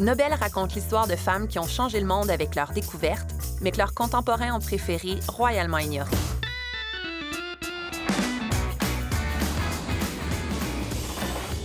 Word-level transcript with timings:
Nobel 0.00 0.32
raconte 0.32 0.76
l'histoire 0.76 1.08
de 1.08 1.16
femmes 1.16 1.48
qui 1.48 1.58
ont 1.58 1.66
changé 1.66 1.98
le 1.98 2.06
monde 2.06 2.30
avec 2.30 2.54
leurs 2.54 2.70
découvertes, 2.70 3.34
mais 3.60 3.72
que 3.72 3.78
leurs 3.78 3.94
contemporains 3.94 4.54
ont 4.54 4.60
préféré 4.60 5.18
royalement 5.26 5.78
ignorer. 5.78 6.08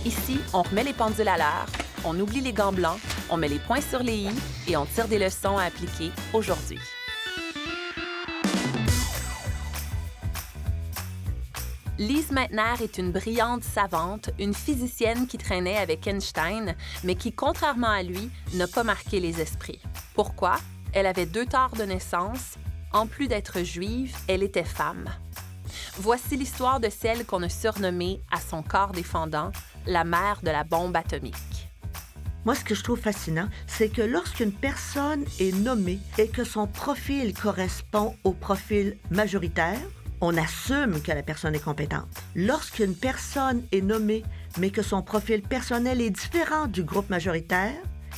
Ici, 0.04 0.40
on 0.52 0.62
remet 0.62 0.82
les 0.82 0.92
pendules 0.92 1.28
à 1.28 1.38
l'heure, 1.38 1.66
on 2.04 2.18
oublie 2.18 2.40
les 2.40 2.52
gants 2.52 2.72
blancs, 2.72 2.98
on 3.30 3.36
met 3.36 3.48
les 3.48 3.60
points 3.60 3.80
sur 3.80 4.02
les 4.02 4.16
i 4.16 4.30
et 4.66 4.76
on 4.76 4.84
tire 4.84 5.06
des 5.06 5.20
leçons 5.20 5.56
à 5.56 5.64
appliquer 5.64 6.10
aujourd'hui. 6.32 6.80
Lise 11.96 12.32
Meitner 12.32 12.82
est 12.82 12.98
une 12.98 13.12
brillante 13.12 13.62
savante, 13.62 14.30
une 14.40 14.52
physicienne 14.52 15.28
qui 15.28 15.38
traînait 15.38 15.76
avec 15.76 16.08
Einstein, 16.08 16.74
mais 17.04 17.14
qui, 17.14 17.32
contrairement 17.32 17.90
à 17.90 18.02
lui, 18.02 18.30
n'a 18.54 18.66
pas 18.66 18.82
marqué 18.82 19.20
les 19.20 19.40
esprits. 19.40 19.80
Pourquoi? 20.12 20.56
Elle 20.92 21.06
avait 21.06 21.24
deux 21.26 21.46
torts 21.46 21.76
de 21.76 21.84
naissance. 21.84 22.56
En 22.92 23.06
plus 23.06 23.28
d'être 23.28 23.62
juive, 23.62 24.16
elle 24.26 24.42
était 24.42 24.64
femme. 24.64 25.08
Voici 25.96 26.36
l'histoire 26.36 26.80
de 26.80 26.88
celle 26.90 27.24
qu'on 27.24 27.44
a 27.44 27.48
surnommée, 27.48 28.20
à 28.32 28.40
son 28.40 28.64
corps 28.64 28.90
défendant, 28.90 29.52
la 29.86 30.02
mère 30.02 30.40
de 30.42 30.50
la 30.50 30.64
bombe 30.64 30.96
atomique. 30.96 31.68
Moi, 32.44 32.56
ce 32.56 32.64
que 32.64 32.74
je 32.74 32.82
trouve 32.82 33.00
fascinant, 33.00 33.48
c'est 33.68 33.88
que 33.88 34.02
lorsqu'une 34.02 34.52
personne 34.52 35.24
est 35.38 35.54
nommée 35.54 36.00
et 36.18 36.26
que 36.26 36.42
son 36.42 36.66
profil 36.66 37.34
correspond 37.34 38.16
au 38.24 38.32
profil 38.32 38.98
majoritaire, 39.10 39.78
on 40.24 40.36
assume 40.38 41.02
que 41.02 41.12
la 41.12 41.22
personne 41.22 41.54
est 41.54 41.62
compétente. 41.62 42.08
Lorsqu'une 42.34 42.94
personne 42.94 43.62
est 43.72 43.82
nommée, 43.82 44.24
mais 44.58 44.70
que 44.70 44.82
son 44.82 45.02
profil 45.02 45.42
personnel 45.42 46.00
est 46.00 46.10
différent 46.10 46.66
du 46.66 46.82
groupe 46.82 47.10
majoritaire, 47.10 47.74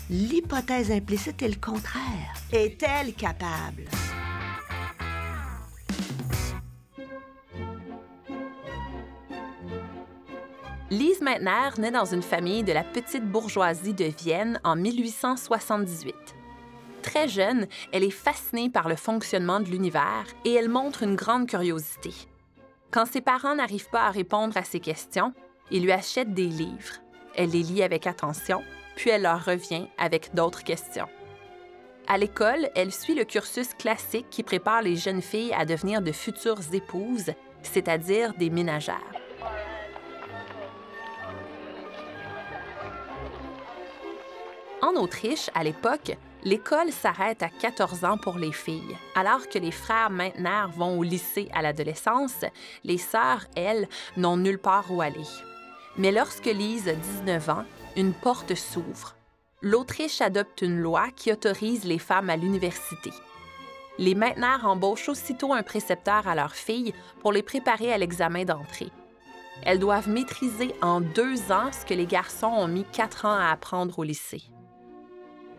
l'hypothèse 0.08 0.92
implicite 0.92 1.42
est 1.42 1.48
le 1.48 1.60
contraire. 1.60 2.32
Est-elle 2.52 3.12
capable? 3.14 3.84
Lise 10.90 11.20
Meitner 11.20 11.70
naît 11.78 11.90
dans 11.90 12.04
une 12.04 12.22
famille 12.22 12.62
de 12.62 12.72
la 12.72 12.84
petite 12.84 13.24
bourgeoisie 13.24 13.94
de 13.94 14.04
Vienne 14.04 14.60
en 14.62 14.76
1878. 14.76 16.35
Très 17.06 17.28
jeune, 17.28 17.68
elle 17.92 18.02
est 18.02 18.10
fascinée 18.10 18.68
par 18.68 18.88
le 18.88 18.96
fonctionnement 18.96 19.60
de 19.60 19.70
l'univers 19.70 20.26
et 20.44 20.52
elle 20.52 20.68
montre 20.68 21.04
une 21.04 21.14
grande 21.14 21.48
curiosité. 21.48 22.12
Quand 22.90 23.06
ses 23.06 23.20
parents 23.20 23.54
n'arrivent 23.54 23.88
pas 23.90 24.06
à 24.06 24.10
répondre 24.10 24.56
à 24.56 24.64
ses 24.64 24.80
questions, 24.80 25.32
ils 25.70 25.84
lui 25.84 25.92
achètent 25.92 26.34
des 26.34 26.48
livres. 26.48 26.96
Elle 27.36 27.50
les 27.50 27.62
lit 27.62 27.84
avec 27.84 28.08
attention, 28.08 28.60
puis 28.96 29.10
elle 29.10 29.22
leur 29.22 29.44
revient 29.44 29.86
avec 29.98 30.34
d'autres 30.34 30.64
questions. 30.64 31.06
À 32.08 32.18
l'école, 32.18 32.70
elle 32.74 32.92
suit 32.92 33.14
le 33.14 33.24
cursus 33.24 33.72
classique 33.74 34.26
qui 34.28 34.42
prépare 34.42 34.82
les 34.82 34.96
jeunes 34.96 35.22
filles 35.22 35.54
à 35.56 35.64
devenir 35.64 36.02
de 36.02 36.12
futures 36.12 36.74
épouses, 36.74 37.30
c'est-à-dire 37.62 38.34
des 38.34 38.50
ménagères. 38.50 39.12
En 44.82 44.94
Autriche, 44.94 45.50
à 45.54 45.62
l'époque, 45.64 46.16
l'école 46.46 46.92
s'arrête 46.92 47.42
à 47.42 47.48
14 47.48 48.04
ans 48.04 48.18
pour 48.18 48.38
les 48.38 48.52
filles. 48.52 48.96
Alors 49.16 49.48
que 49.48 49.58
les 49.58 49.72
frères 49.72 50.10
Meitner 50.10 50.62
vont 50.76 50.96
au 50.96 51.02
lycée 51.02 51.48
à 51.52 51.60
l'adolescence, 51.60 52.44
les 52.84 52.98
sœurs, 52.98 53.44
elles, 53.56 53.88
n'ont 54.16 54.36
nulle 54.36 54.60
part 54.60 54.92
où 54.92 55.02
aller. 55.02 55.26
Mais 55.98 56.12
lorsque 56.12 56.46
Lise 56.46 56.88
a 56.88 56.94
19 56.94 57.48
ans, 57.48 57.64
une 57.96 58.12
porte 58.12 58.54
s'ouvre. 58.54 59.16
L'Autriche 59.60 60.20
adopte 60.20 60.62
une 60.62 60.78
loi 60.78 61.08
qui 61.16 61.32
autorise 61.32 61.84
les 61.84 61.98
femmes 61.98 62.30
à 62.30 62.36
l'université. 62.36 63.10
Les 63.98 64.14
Meitner 64.14 64.62
embauchent 64.62 65.08
aussitôt 65.08 65.52
un 65.52 65.64
précepteur 65.64 66.28
à 66.28 66.36
leurs 66.36 66.54
filles 66.54 66.94
pour 67.22 67.32
les 67.32 67.42
préparer 67.42 67.92
à 67.92 67.98
l'examen 67.98 68.44
d'entrée. 68.44 68.92
Elles 69.64 69.80
doivent 69.80 70.08
maîtriser 70.08 70.76
en 70.80 71.00
deux 71.00 71.50
ans 71.50 71.72
ce 71.72 71.84
que 71.84 71.94
les 71.94 72.06
garçons 72.06 72.52
ont 72.54 72.68
mis 72.68 72.84
quatre 72.84 73.24
ans 73.24 73.36
à 73.36 73.50
apprendre 73.50 73.98
au 73.98 74.04
lycée. 74.04 74.44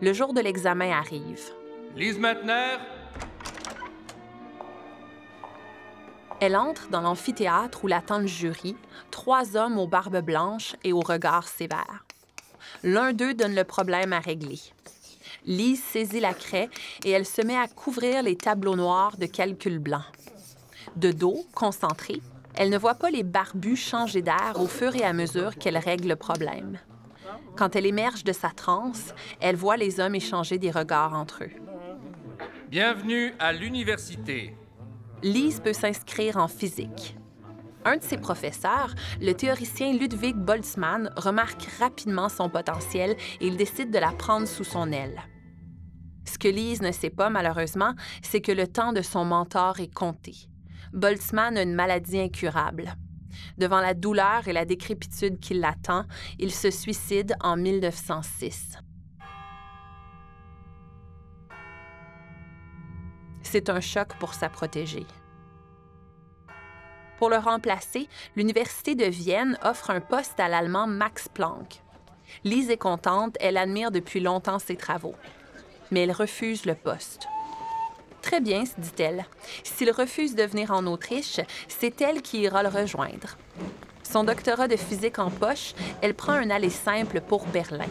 Le 0.00 0.12
jour 0.12 0.32
de 0.32 0.40
l'examen 0.40 0.92
arrive. 0.92 1.50
Lise 1.96 2.18
Meitner, 2.18 2.76
Elle 6.40 6.56
entre 6.56 6.88
dans 6.88 7.00
l'amphithéâtre 7.00 7.82
où 7.82 7.88
l'attend 7.88 8.20
le 8.20 8.28
jury, 8.28 8.76
trois 9.10 9.56
hommes 9.56 9.76
aux 9.76 9.88
barbes 9.88 10.20
blanches 10.20 10.76
et 10.84 10.92
aux 10.92 11.00
regards 11.00 11.48
sévères. 11.48 12.04
L'un 12.84 13.12
d'eux 13.12 13.34
donne 13.34 13.56
le 13.56 13.64
problème 13.64 14.12
à 14.12 14.20
régler. 14.20 14.60
Lise 15.46 15.82
saisit 15.82 16.20
la 16.20 16.34
craie 16.34 16.70
et 17.04 17.10
elle 17.10 17.26
se 17.26 17.42
met 17.42 17.56
à 17.56 17.66
couvrir 17.66 18.22
les 18.22 18.36
tableaux 18.36 18.76
noirs 18.76 19.16
de 19.16 19.26
calculs 19.26 19.80
blancs. 19.80 20.04
De 20.94 21.10
dos, 21.10 21.44
concentrée, 21.54 22.22
elle 22.54 22.70
ne 22.70 22.78
voit 22.78 22.94
pas 22.94 23.10
les 23.10 23.24
barbus 23.24 23.76
changer 23.76 24.22
d'air 24.22 24.54
au 24.60 24.68
fur 24.68 24.94
et 24.94 25.02
à 25.02 25.12
mesure 25.12 25.56
qu'elle 25.56 25.76
règle 25.76 26.08
le 26.08 26.16
problème. 26.16 26.78
Quand 27.56 27.74
elle 27.76 27.86
émerge 27.86 28.24
de 28.24 28.32
sa 28.32 28.50
transe, 28.50 29.14
elle 29.40 29.56
voit 29.56 29.76
les 29.76 30.00
hommes 30.00 30.14
échanger 30.14 30.58
des 30.58 30.70
regards 30.70 31.14
entre 31.14 31.44
eux. 31.44 31.50
bienvenue 32.70 33.34
à 33.38 33.52
l'université. 33.52 34.54
Lise 35.22 35.60
peut 35.60 35.72
s'inscrire 35.72 36.36
en 36.36 36.48
physique. 36.48 37.16
Un 37.84 37.96
de 37.96 38.02
ses 38.02 38.18
professeurs, 38.18 38.94
le 39.20 39.32
théoricien 39.32 39.92
Ludwig 39.92 40.36
Boltzmann, 40.36 41.10
remarque 41.16 41.64
rapidement 41.78 42.28
son 42.28 42.48
potentiel 42.50 43.16
et 43.40 43.46
il 43.46 43.56
décide 43.56 43.90
de 43.90 43.98
la 43.98 44.12
prendre 44.12 44.46
sous 44.46 44.64
son 44.64 44.92
aile. 44.92 45.20
Ce 46.24 46.38
que 46.38 46.48
Lise 46.48 46.82
ne 46.82 46.92
sait 46.92 47.10
pas, 47.10 47.30
malheureusement, 47.30 47.94
c'est 48.22 48.40
que 48.40 48.52
le 48.52 48.66
temps 48.66 48.92
de 48.92 49.02
son 49.02 49.24
mentor 49.24 49.80
est 49.80 49.92
compté. 49.92 50.34
Boltzmann 50.92 51.56
a 51.56 51.62
une 51.62 51.74
maladie 51.74 52.20
incurable. 52.20 52.94
Devant 53.58 53.80
la 53.80 53.94
douleur 53.94 54.48
et 54.48 54.52
la 54.52 54.64
décrépitude 54.64 55.40
qui 55.40 55.54
l'attend, 55.54 56.04
il 56.38 56.52
se 56.52 56.70
suicide 56.70 57.34
en 57.40 57.56
1906. 57.56 58.78
C'est 63.42 63.70
un 63.70 63.80
choc 63.80 64.14
pour 64.18 64.34
sa 64.34 64.48
protégée. 64.48 65.06
Pour 67.18 67.30
le 67.30 67.36
remplacer, 67.36 68.08
l'Université 68.36 68.94
de 68.94 69.06
Vienne 69.06 69.58
offre 69.62 69.90
un 69.90 70.00
poste 70.00 70.38
à 70.38 70.48
l'allemand 70.48 70.86
Max 70.86 71.28
Planck. 71.28 71.82
Lise 72.44 72.70
est 72.70 72.76
contente, 72.76 73.36
elle 73.40 73.56
admire 73.56 73.90
depuis 73.90 74.20
longtemps 74.20 74.58
ses 74.58 74.76
travaux. 74.76 75.16
Mais 75.90 76.02
elle 76.02 76.12
refuse 76.12 76.66
le 76.66 76.74
poste. 76.74 77.26
Très 78.22 78.40
bien, 78.40 78.64
se 78.64 78.78
dit-elle. 78.78 79.26
S'il 79.62 79.90
refuse 79.90 80.34
de 80.34 80.42
venir 80.42 80.70
en 80.70 80.86
Autriche, 80.86 81.40
c'est 81.68 82.00
elle 82.00 82.22
qui 82.22 82.40
ira 82.40 82.62
le 82.62 82.68
rejoindre. 82.68 83.36
Son 84.02 84.24
doctorat 84.24 84.68
de 84.68 84.76
physique 84.76 85.18
en 85.18 85.30
poche, 85.30 85.74
elle 86.00 86.14
prend 86.14 86.32
un 86.32 86.50
aller 86.50 86.70
simple 86.70 87.20
pour 87.20 87.46
Berlin. 87.46 87.88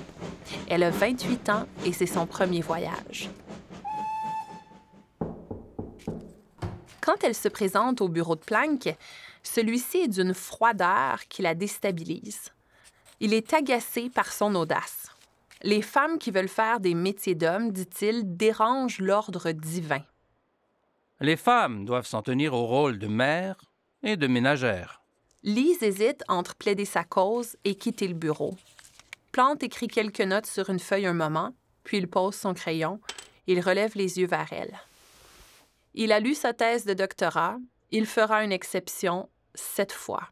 Elle 0.68 0.84
a 0.84 0.90
28 0.90 1.50
ans 1.50 1.68
et 1.86 1.94
c'est 1.94 2.08
son 2.08 2.26
premier 2.26 2.62
voyage. 2.62 3.30
Quand 7.02 7.24
elle 7.24 7.36
se 7.36 7.48
présente 7.48 8.02
au 8.02 8.10
bureau 8.10 8.36
de 8.36 8.42
Planck, 8.42 8.96
celui-ci 9.44 10.00
est 10.00 10.08
d'une 10.08 10.34
froideur 10.34 11.20
qui 11.30 11.42
la 11.42 11.56
déstabilise. 11.56 12.52
Il 13.20 13.34
est 13.34 13.54
agacé 13.54 14.10
par 14.10 14.32
son 14.32 14.56
audace. 14.56 15.08
Les 15.64 15.82
femmes 15.82 16.18
qui 16.18 16.32
veulent 16.32 16.50
faire 16.50 16.80
des 16.80 16.94
métiers 16.94 17.36
d'hommes, 17.36 17.72
dit-il, 17.72 18.36
dérangent 18.36 19.00
l'ordre 19.00 19.52
divin. 19.52 20.04
Les 21.20 21.36
femmes 21.36 21.86
doivent 21.86 22.06
s'en 22.06 22.22
tenir 22.22 22.54
au 22.54 22.68
rôle 22.68 23.00
de 23.00 23.08
mère 23.08 23.56
et 24.04 24.18
de 24.18 24.28
ménagère. 24.28 25.02
Lise 25.44 25.82
hésite 25.82 26.24
entre 26.28 26.56
plaider 26.56 26.86
sa 26.86 27.04
cause 27.04 27.58
et 27.64 27.76
quitter 27.76 28.08
le 28.08 28.14
bureau. 28.14 28.56
Plante 29.32 29.64
écrit 29.64 29.88
quelques 29.88 30.22
notes 30.22 30.46
sur 30.46 30.70
une 30.70 30.80
feuille 30.80 31.08
un 31.08 31.14
moment, 31.14 31.54
puis 31.84 31.98
il 31.98 32.08
pose 32.08 32.36
son 32.36 32.54
crayon. 32.54 33.00
Il 33.48 33.60
relève 33.62 33.94
les 33.96 34.20
yeux 34.20 34.28
vers 34.28 34.52
elle. 34.52 34.78
Il 35.96 36.12
a 36.12 36.20
lu 36.20 36.36
sa 36.36 36.54
thèse 36.54 36.86
de 36.86 36.94
doctorat. 36.94 37.58
Il 37.92 38.06
fera 38.06 38.44
une 38.44 38.52
exception 38.52 39.30
cette 39.56 39.94
fois. 39.94 40.30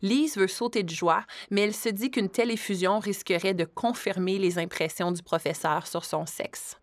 Lise 0.00 0.36
veut 0.36 0.48
sauter 0.48 0.82
de 0.82 0.90
joie, 0.90 1.24
mais 1.50 1.60
elle 1.60 1.74
se 1.74 1.88
dit 1.88 2.10
qu'une 2.10 2.30
telle 2.30 2.50
effusion 2.50 2.98
risquerait 2.98 3.54
de 3.54 3.64
confirmer 3.64 4.38
les 4.38 4.58
impressions 4.58 5.12
du 5.12 5.22
professeur 5.22 5.86
sur 5.86 6.04
son 6.04 6.26
sexe. 6.26 6.81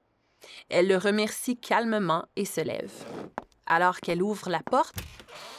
Elle 0.69 0.87
le 0.87 0.97
remercie 0.97 1.57
calmement 1.57 2.25
et 2.35 2.45
se 2.45 2.61
lève. 2.61 2.91
Alors 3.65 3.99
qu'elle 3.99 4.23
ouvre 4.23 4.49
la 4.49 4.61
porte, 4.61 4.95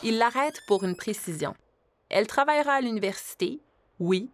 il 0.03 0.19
l'arrête 0.19 0.61
pour 0.67 0.85
une 0.85 0.97
précision. 0.97 1.55
Elle 2.09 2.27
travaillera 2.27 2.75
à 2.75 2.81
l'université, 2.81 3.61
oui, 3.99 4.31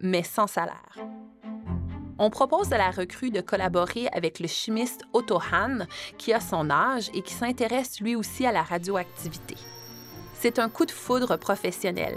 mais 0.00 0.22
sans 0.22 0.46
salaire. 0.46 0.96
On 2.18 2.30
propose 2.30 2.72
à 2.72 2.78
la 2.78 2.90
recrue 2.90 3.30
de 3.30 3.40
collaborer 3.40 4.08
avec 4.12 4.40
le 4.40 4.48
chimiste 4.48 5.02
Otto 5.12 5.38
Hahn, 5.52 5.86
qui 6.16 6.32
a 6.32 6.40
son 6.40 6.68
âge 6.68 7.10
et 7.14 7.22
qui 7.22 7.32
s'intéresse 7.32 8.00
lui 8.00 8.16
aussi 8.16 8.44
à 8.44 8.50
la 8.50 8.62
radioactivité. 8.62 9.54
C'est 10.34 10.58
un 10.58 10.68
coup 10.68 10.84
de 10.84 10.90
foudre 10.90 11.36
professionnel. 11.36 12.16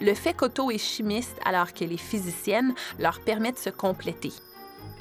Le 0.00 0.14
fait 0.14 0.34
qu'Otto 0.34 0.70
est 0.70 0.78
chimiste 0.78 1.38
alors 1.44 1.72
qu'elle 1.72 1.92
est 1.92 1.96
physicienne 1.96 2.74
leur 2.98 3.20
permet 3.20 3.52
de 3.52 3.58
se 3.58 3.70
compléter. 3.70 4.32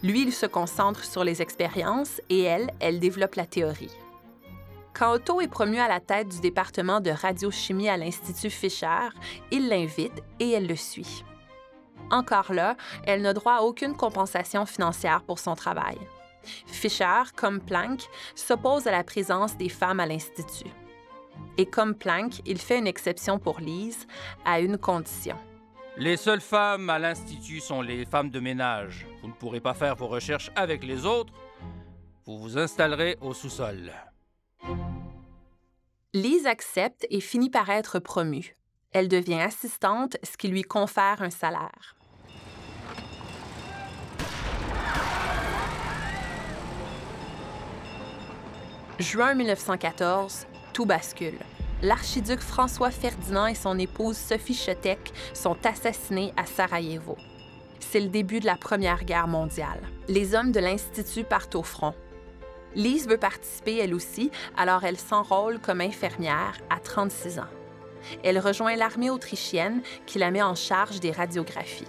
Lui, 0.06 0.22
il 0.22 0.32
se 0.32 0.46
concentre 0.46 1.04
sur 1.04 1.24
les 1.24 1.42
expériences 1.42 2.22
et 2.30 2.44
elle, 2.44 2.70
elle 2.80 3.00
développe 3.00 3.34
la 3.34 3.48
théorie. 3.48 3.90
Quand 4.94 5.14
Otto 5.14 5.42
est 5.42 5.48
promu 5.48 5.80
à 5.80 5.88
la 5.88 6.00
tête 6.00 6.30
du 6.30 6.42
département 6.42 7.00
de 7.00 7.10
radiochimie 7.10 7.90
à 7.90 7.98
l'Institut 7.98 8.52
Fisher, 8.52 9.10
il 9.50 9.68
l'invite 9.68 10.22
et 10.40 10.52
elle 10.52 10.68
le 10.68 10.76
suit. 10.76 11.24
Encore 12.12 12.54
là, 12.54 12.78
elle 13.08 13.24
n'a 13.24 13.34
droit 13.34 13.56
à 13.56 13.62
aucune 13.64 13.96
compensation 13.96 14.68
financière 14.68 15.24
pour 15.24 15.40
son 15.40 15.56
travail. 15.56 15.98
Fisher, 16.68 17.24
comme 17.36 17.60
Planck, 17.60 18.02
s'oppose 18.36 18.86
à 18.86 18.92
la 18.92 19.04
présence 19.04 19.58
des 19.58 19.70
femmes 19.70 20.00
à 20.00 20.06
l'Institut. 20.06 20.70
Et 21.58 21.66
comme 21.66 21.96
Planck, 21.96 22.42
il 22.46 22.60
fait 22.60 22.78
une 22.78 22.86
exception 22.86 23.40
pour 23.40 23.60
Lise, 23.60 24.06
à 24.46 24.60
une 24.60 24.78
condition. 24.78 25.36
Les 25.98 26.18
seules 26.18 26.42
femmes 26.42 26.90
à 26.90 27.00
l'Institut 27.00 27.62
sont 27.62 27.82
les 27.82 28.06
femmes 28.06 28.30
de 28.30 28.42
ménage. 28.42 29.08
Vous 29.22 29.30
ne 29.30 29.34
pourrez 29.34 29.62
pas 29.62 29.74
faire 29.74 29.96
vos 29.96 30.08
recherches 30.08 30.52
avec 30.54 30.84
les 30.84 31.06
autres. 31.06 31.32
Vous 32.26 32.38
vous 32.38 32.58
installerez 32.58 33.18
au 33.22 33.34
sous-sol. 33.34 33.94
Lise 36.14 36.48
accepte 36.48 37.08
et 37.10 37.22
finit 37.22 37.50
par 37.50 37.70
être 37.70 38.00
promue. 38.00 38.56
Elle 38.92 39.08
devient 39.08 39.40
assistante, 39.40 40.18
ce 40.22 40.36
qui 40.36 40.50
lui 40.50 40.64
confère 40.64 41.22
un 41.22 41.30
salaire. 41.30 41.96
Juin 49.00 49.34
1914, 49.34 50.46
tout 50.74 50.86
bascule. 50.86 51.40
L'archiduc 51.86 52.40
François 52.40 52.90
Ferdinand 52.90 53.46
et 53.46 53.54
son 53.54 53.78
épouse 53.78 54.18
Sophie 54.18 54.56
Chotek 54.56 55.14
sont 55.36 55.56
assassinés 55.64 56.34
à 56.36 56.48
Sarajevo. 56.48 57.16
C'est 57.80 58.00
le 58.00 58.08
début 58.08 58.40
de 58.40 58.48
la 58.48 58.56
Première 58.56 59.06
Guerre 59.06 59.28
mondiale. 59.28 59.82
Les 60.08 60.34
hommes 60.34 60.52
de 60.52 60.60
l'Institut 60.60 61.24
partent 61.24 61.54
au 61.54 61.62
front. 61.62 61.94
Lise 62.74 63.08
veut 63.08 63.20
participer 63.20 63.78
elle 63.78 63.94
aussi, 63.94 64.32
alors 64.58 64.84
elle 64.84 64.98
s'enrôle 64.98 65.60
comme 65.60 65.80
infirmière 65.80 66.58
à 66.72 66.80
36 66.80 67.38
ans. 67.38 67.54
Elle 68.24 68.40
rejoint 68.40 68.76
l'armée 68.76 69.12
autrichienne 69.12 69.84
qui 70.08 70.18
la 70.18 70.32
met 70.32 70.42
en 70.42 70.56
charge 70.56 71.00
des 71.00 71.12
radiographies. 71.12 71.86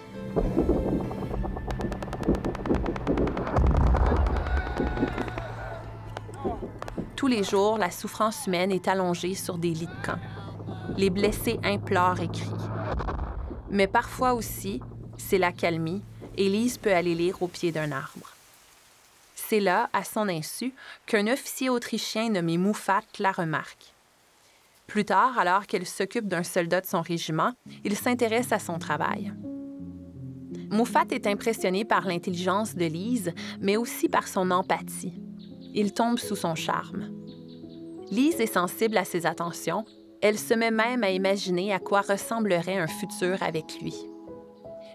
Tous 7.27 7.33
les 7.33 7.43
jours, 7.43 7.77
la 7.77 7.91
souffrance 7.91 8.47
humaine 8.47 8.71
est 8.71 8.87
allongée 8.87 9.35
sur 9.35 9.57
des 9.57 9.71
lits 9.71 9.87
de 9.87 10.05
camp. 10.05 10.17
Les 10.95 11.09
blessés 11.09 11.59
implorent 11.61 12.21
et 12.21 12.29
crient. 12.29 12.69
Mais 13.69 13.85
parfois 13.85 14.33
aussi, 14.33 14.79
c'est 15.17 15.37
la 15.37 15.51
calmie, 15.51 16.01
et 16.37 16.47
Lise 16.47 16.77
peut 16.77 16.93
aller 16.93 17.15
lire 17.15 17.41
au 17.41 17.49
pied 17.49 17.73
d'un 17.73 17.91
arbre. 17.91 18.33
C'est 19.35 19.59
là, 19.59 19.89
à 19.91 20.05
son 20.05 20.29
insu, 20.29 20.73
qu'un 21.05 21.27
officier 21.27 21.69
autrichien 21.69 22.29
nommé 22.29 22.57
Moufat 22.57 23.01
la 23.19 23.33
remarque. 23.33 23.93
Plus 24.87 25.03
tard, 25.03 25.37
alors 25.37 25.67
qu'elle 25.67 25.85
s'occupe 25.85 26.29
d'un 26.29 26.43
soldat 26.43 26.79
de 26.79 26.85
son 26.85 27.01
régiment, 27.01 27.51
il 27.83 27.97
s'intéresse 27.97 28.53
à 28.53 28.59
son 28.59 28.79
travail. 28.79 29.33
Moufat 30.69 31.07
est 31.11 31.27
impressionné 31.27 31.83
par 31.83 32.07
l'intelligence 32.07 32.73
de 32.73 32.85
Lise, 32.85 33.33
mais 33.59 33.75
aussi 33.75 34.07
par 34.07 34.29
son 34.29 34.49
empathie. 34.49 35.19
Il 35.73 35.91
tombe 35.93 36.19
sous 36.19 36.37
son 36.37 36.55
charme. 36.55 37.16
Lise 38.11 38.39
est 38.39 38.53
sensible 38.53 38.97
à 38.97 39.05
ses 39.05 39.25
attentions. 39.25 39.85
Elle 40.21 40.39
se 40.39 40.53
met 40.53 40.71
même 40.71 41.03
à 41.03 41.11
imaginer 41.11 41.73
à 41.73 41.79
quoi 41.79 42.01
ressemblerait 42.01 42.77
un 42.77 42.87
futur 42.87 43.43
avec 43.43 43.79
lui. 43.81 43.95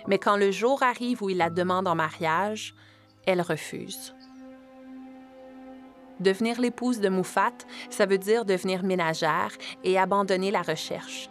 Mais 0.09 0.19
quand 0.19 0.37
le 0.37 0.51
jour 0.51 0.83
arrive 0.83 1.23
où 1.23 1.31
il 1.31 1.37
la 1.37 1.51
demande 1.51 1.87
en 1.87 1.95
mariage, 1.95 2.75
elle 3.27 3.41
refuse. 3.41 4.15
Devenir 6.21 6.61
l'épouse 6.61 7.01
de 7.01 7.09
Moufat, 7.09 7.53
ça 7.91 8.07
veut 8.07 8.19
dire 8.19 8.45
devenir 8.45 8.83
ménagère 8.83 9.53
et 9.85 9.99
abandonner 9.99 10.51
la 10.51 10.63
recherche. 10.63 11.29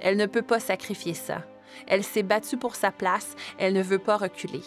Elle 0.00 0.16
ne 0.16 0.26
peut 0.26 0.42
pas 0.42 0.60
sacrifier 0.60 1.14
ça. 1.14 1.42
Elle 1.86 2.04
s'est 2.04 2.22
battue 2.22 2.56
pour 2.56 2.76
sa 2.76 2.90
place, 2.90 3.34
elle 3.58 3.72
ne 3.72 3.82
veut 3.82 3.98
pas 3.98 4.16
reculer. 4.16 4.62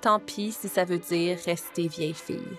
Tant 0.00 0.18
pis 0.18 0.52
si 0.52 0.68
ça 0.68 0.84
veut 0.84 0.98
dire 0.98 1.38
rester 1.44 1.86
vieille 1.86 2.14
fille. 2.14 2.58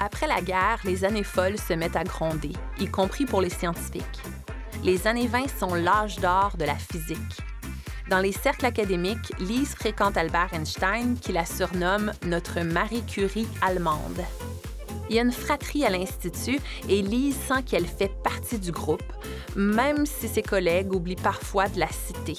Après 0.00 0.26
la 0.26 0.40
guerre, 0.40 0.80
les 0.84 1.04
années 1.04 1.22
folles 1.22 1.58
se 1.58 1.72
mettent 1.72 1.96
à 1.96 2.04
gronder, 2.04 2.52
y 2.78 2.86
compris 2.86 3.26
pour 3.26 3.40
les 3.40 3.50
scientifiques. 3.50 4.20
Les 4.82 5.06
années 5.06 5.26
20 5.26 5.48
sont 5.48 5.74
l'âge 5.74 6.18
d'or 6.18 6.56
de 6.58 6.64
la 6.64 6.74
physique. 6.74 7.40
Dans 8.08 8.20
les 8.20 8.32
cercles 8.32 8.66
académiques, 8.66 9.32
Lise 9.38 9.74
fréquente 9.74 10.16
Albert 10.16 10.52
Einstein, 10.52 11.18
qui 11.20 11.32
la 11.32 11.44
surnomme 11.44 12.12
notre 12.24 12.60
Marie 12.60 13.04
Curie 13.04 13.48
allemande. 13.62 14.22
Il 15.08 15.14
y 15.14 15.18
a 15.18 15.22
une 15.22 15.32
fratrie 15.32 15.84
à 15.84 15.90
l'Institut 15.90 16.58
et 16.88 17.00
Lise 17.00 17.36
sent 17.36 17.62
qu'elle 17.64 17.86
fait 17.86 18.10
partie 18.22 18.58
du 18.58 18.72
groupe, 18.72 19.12
même 19.54 20.04
si 20.04 20.26
ses 20.26 20.42
collègues 20.42 20.92
oublient 20.92 21.16
parfois 21.16 21.68
de 21.68 21.78
la 21.78 21.88
citer. 21.88 22.36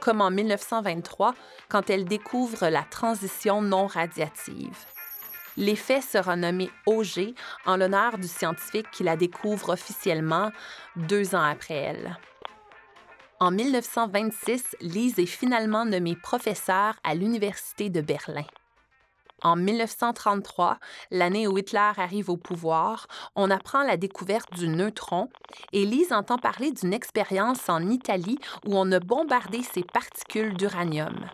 Comme 0.00 0.20
en 0.20 0.30
1923, 0.30 1.34
quand 1.68 1.90
elle 1.90 2.04
découvre 2.06 2.68
la 2.68 2.82
transition 2.82 3.60
non 3.60 3.86
radiative. 3.86 4.78
L'effet 5.58 6.00
sera 6.00 6.36
nommé 6.36 6.70
Auger 6.86 7.34
en 7.64 7.76
l'honneur 7.76 8.18
du 8.18 8.28
scientifique 8.28 8.90
qui 8.90 9.02
la 9.02 9.16
découvre 9.16 9.70
officiellement 9.70 10.52
deux 10.96 11.34
ans 11.34 11.42
après 11.42 11.74
elle. 11.74 12.16
En 13.40 13.50
1926, 13.50 14.76
Lise 14.80 15.18
est 15.18 15.26
finalement 15.26 15.84
nommée 15.84 16.16
professeure 16.16 16.94
à 17.04 17.14
l'Université 17.14 17.90
de 17.90 18.00
Berlin. 18.00 18.46
En 19.42 19.54
1933, 19.54 20.78
l'année 21.10 21.46
où 21.46 21.58
Hitler 21.58 21.92
arrive 21.96 22.30
au 22.30 22.38
pouvoir, 22.38 23.06
on 23.34 23.50
apprend 23.50 23.82
la 23.82 23.98
découverte 23.98 24.50
du 24.54 24.66
neutron 24.66 25.28
et 25.72 25.84
Lise 25.84 26.12
entend 26.12 26.38
parler 26.38 26.72
d'une 26.72 26.94
expérience 26.94 27.68
en 27.68 27.86
Italie 27.88 28.38
où 28.66 28.76
on 28.78 28.90
a 28.92 28.98
bombardé 28.98 29.62
ces 29.62 29.82
particules 29.82 30.54
d'uranium. 30.54 31.26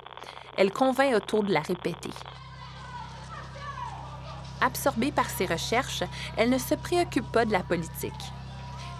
Elle 0.56 0.72
convainc 0.72 1.14
Otto 1.14 1.42
de 1.42 1.52
la 1.52 1.60
répéter. 1.60 2.10
Absorbée 4.60 5.12
par 5.12 5.30
ses 5.30 5.46
recherches, 5.46 6.04
elle 6.36 6.50
ne 6.50 6.58
se 6.58 6.74
préoccupe 6.74 7.30
pas 7.30 7.44
de 7.44 7.52
la 7.52 7.62
politique. 7.62 8.12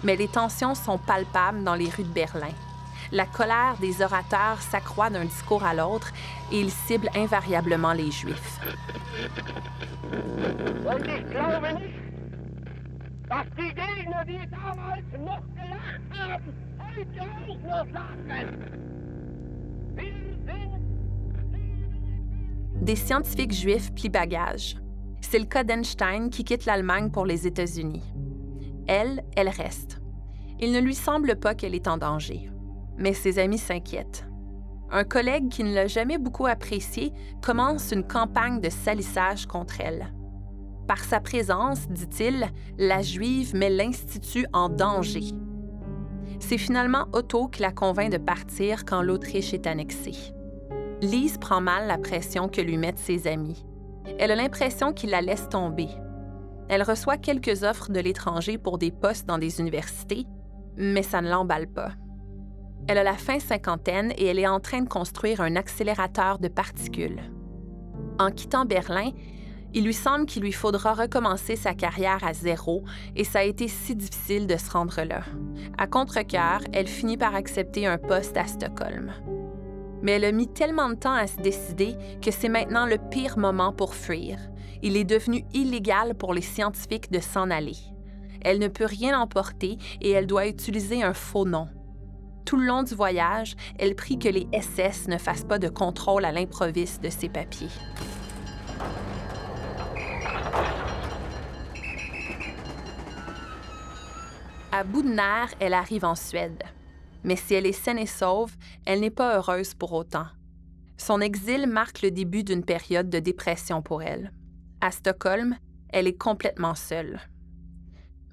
Mais 0.03 0.15
les 0.15 0.27
tensions 0.27 0.75
sont 0.75 0.97
palpables 0.97 1.63
dans 1.63 1.75
les 1.75 1.89
rues 1.89 2.03
de 2.03 2.09
Berlin. 2.09 2.53
La 3.13 3.27
colère 3.27 3.75
des 3.79 4.01
orateurs 4.01 4.59
s'accroît 4.59 5.11
d'un 5.11 5.25
discours 5.25 5.63
à 5.63 5.75
l'autre 5.75 6.11
et 6.51 6.59
ils 6.59 6.71
ciblent 6.71 7.11
invariablement 7.15 7.93
les 7.93 8.09
Juifs. 8.09 8.59
Des 22.81 22.95
scientifiques 22.95 23.53
juifs 23.53 23.93
plient 23.93 24.09
bagage. 24.09 24.75
C'est 25.21 25.37
le 25.37 25.45
cas 25.45 25.63
d'Einstein 25.63 26.31
qui 26.31 26.43
quitte 26.43 26.65
l'Allemagne 26.65 27.11
pour 27.11 27.27
les 27.27 27.45
États-Unis. 27.45 28.03
Elle, 28.87 29.23
elle 29.35 29.49
reste. 29.49 30.01
Il 30.59 30.71
ne 30.71 30.79
lui 30.79 30.95
semble 30.95 31.35
pas 31.35 31.53
qu'elle 31.53 31.75
est 31.75 31.87
en 31.87 31.97
danger. 31.97 32.49
Mais 32.97 33.13
ses 33.13 33.39
amis 33.39 33.57
s'inquiètent. 33.57 34.25
Un 34.91 35.03
collègue 35.03 35.49
qui 35.49 35.63
ne 35.63 35.73
l'a 35.73 35.87
jamais 35.87 36.17
beaucoup 36.17 36.45
appréciée 36.45 37.13
commence 37.41 37.91
une 37.91 38.05
campagne 38.05 38.59
de 38.59 38.69
salissage 38.69 39.47
contre 39.47 39.81
elle. 39.81 40.13
Par 40.87 41.03
sa 41.03 41.19
présence, 41.19 41.87
dit-il, 41.89 42.45
la 42.77 43.01
Juive 43.01 43.55
met 43.55 43.69
l'Institut 43.69 44.45
en 44.53 44.69
danger. 44.69 45.23
C'est 46.39 46.57
finalement 46.57 47.05
Otto 47.13 47.47
qui 47.47 47.61
la 47.61 47.71
convainc 47.71 48.11
de 48.11 48.17
partir 48.17 48.85
quand 48.85 49.01
l'Autriche 49.01 49.53
est 49.53 49.65
annexée. 49.65 50.33
Lise 51.01 51.37
prend 51.37 51.61
mal 51.61 51.87
la 51.87 51.97
pression 51.97 52.47
que 52.47 52.61
lui 52.61 52.77
mettent 52.77 52.99
ses 52.99 53.27
amis. 53.27 53.65
Elle 54.19 54.31
a 54.31 54.35
l'impression 54.35 54.93
qu'il 54.93 55.09
la 55.09 55.21
laisse 55.21 55.49
tomber. 55.49 55.87
Elle 56.69 56.83
reçoit 56.83 57.17
quelques 57.17 57.63
offres 57.63 57.91
de 57.91 57.99
l'étranger 57.99 58.57
pour 58.57 58.77
des 58.77 58.91
postes 58.91 59.25
dans 59.25 59.37
des 59.37 59.59
universités, 59.59 60.25
mais 60.77 61.03
ça 61.03 61.21
ne 61.21 61.29
l'emballe 61.29 61.67
pas. 61.67 61.91
Elle 62.87 62.97
a 62.97 63.03
la 63.03 63.13
fin 63.13 63.39
cinquantaine 63.39 64.13
et 64.17 64.25
elle 64.25 64.39
est 64.39 64.47
en 64.47 64.59
train 64.59 64.81
de 64.81 64.89
construire 64.89 65.41
un 65.41 65.55
accélérateur 65.55 66.39
de 66.39 66.49
particules. 66.49 67.21
En 68.19 68.29
quittant 68.29 68.65
Berlin, 68.65 69.11
il 69.73 69.85
lui 69.85 69.93
semble 69.93 70.25
qu'il 70.25 70.43
lui 70.43 70.51
faudra 70.51 70.93
recommencer 70.93 71.55
sa 71.55 71.73
carrière 71.73 72.23
à 72.23 72.33
zéro 72.33 72.83
et 73.15 73.23
ça 73.23 73.39
a 73.39 73.43
été 73.43 73.67
si 73.67 73.95
difficile 73.95 74.45
de 74.45 74.57
se 74.57 74.69
rendre 74.69 75.01
là. 75.01 75.23
À 75.77 75.87
contre-cœur, 75.87 76.59
elle 76.73 76.87
finit 76.87 77.17
par 77.17 77.33
accepter 77.33 77.87
un 77.87 77.97
poste 77.97 78.37
à 78.37 78.45
Stockholm. 78.45 79.13
Mais 80.03 80.11
elle 80.13 80.25
a 80.25 80.31
mis 80.31 80.47
tellement 80.47 80.89
de 80.89 80.95
temps 80.95 81.13
à 81.13 81.25
se 81.25 81.37
décider 81.37 81.95
que 82.21 82.29
c'est 82.29 82.49
maintenant 82.49 82.85
le 82.85 82.97
pire 82.97 83.37
moment 83.37 83.71
pour 83.71 83.95
fuir. 83.95 84.37
Il 84.83 84.97
est 84.97 85.05
devenu 85.05 85.45
illégal 85.53 86.13
pour 86.15 86.33
les 86.33 86.41
scientifiques 86.41 87.11
de 87.11 87.19
s'en 87.19 87.49
aller. 87.49 87.77
Elle 88.41 88.59
ne 88.59 88.67
peut 88.67 88.85
rien 88.85 89.17
emporter 89.17 89.77
et 90.01 90.11
elle 90.11 90.27
doit 90.27 90.47
utiliser 90.47 91.01
un 91.01 91.13
faux 91.13 91.45
nom. 91.45 91.69
Tout 92.45 92.57
le 92.57 92.65
long 92.65 92.83
du 92.83 92.93
voyage, 92.93 93.55
elle 93.79 93.95
prie 93.95 94.19
que 94.19 94.29
les 94.29 94.47
SS 94.51 95.07
ne 95.07 95.17
fassent 95.17 95.45
pas 95.45 95.59
de 95.59 95.69
contrôle 95.69 96.25
à 96.25 96.31
l'improviste 96.31 97.01
de 97.01 97.09
ses 97.09 97.29
papiers. 97.29 97.69
À 104.71 104.83
bout 104.83 105.03
de 105.03 105.09
nerfs, 105.09 105.53
elle 105.59 105.73
arrive 105.73 106.03
en 106.03 106.15
Suède. 106.15 106.63
Mais 107.23 107.35
si 107.35 107.53
elle 107.53 107.65
est 107.65 107.71
saine 107.71 107.99
et 107.99 108.07
sauve, 108.07 108.51
elle 108.85 108.99
n'est 108.99 109.09
pas 109.09 109.37
heureuse 109.37 109.75
pour 109.75 109.93
autant. 109.93 110.25
Son 110.97 111.21
exil 111.21 111.67
marque 111.67 112.01
le 112.01 112.11
début 112.11 112.43
d'une 112.43 112.65
période 112.65 113.09
de 113.09 113.19
dépression 113.19 113.81
pour 113.81 114.01
elle. 114.01 114.33
À 114.81 114.91
Stockholm, 114.91 115.55
elle 115.89 116.07
est 116.07 116.17
complètement 116.17 116.75
seule. 116.75 117.19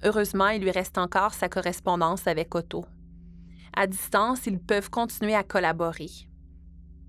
Heureusement, 0.03 0.47
il 0.49 0.63
lui 0.63 0.71
reste 0.71 0.97
encore 0.97 1.33
sa 1.33 1.47
correspondance 1.47 2.25
avec 2.27 2.55
Otto. 2.55 2.85
À 3.73 3.87
distance, 3.87 4.45
ils 4.47 4.59
peuvent 4.59 4.89
continuer 4.89 5.35
à 5.35 5.43
collaborer. 5.43 6.09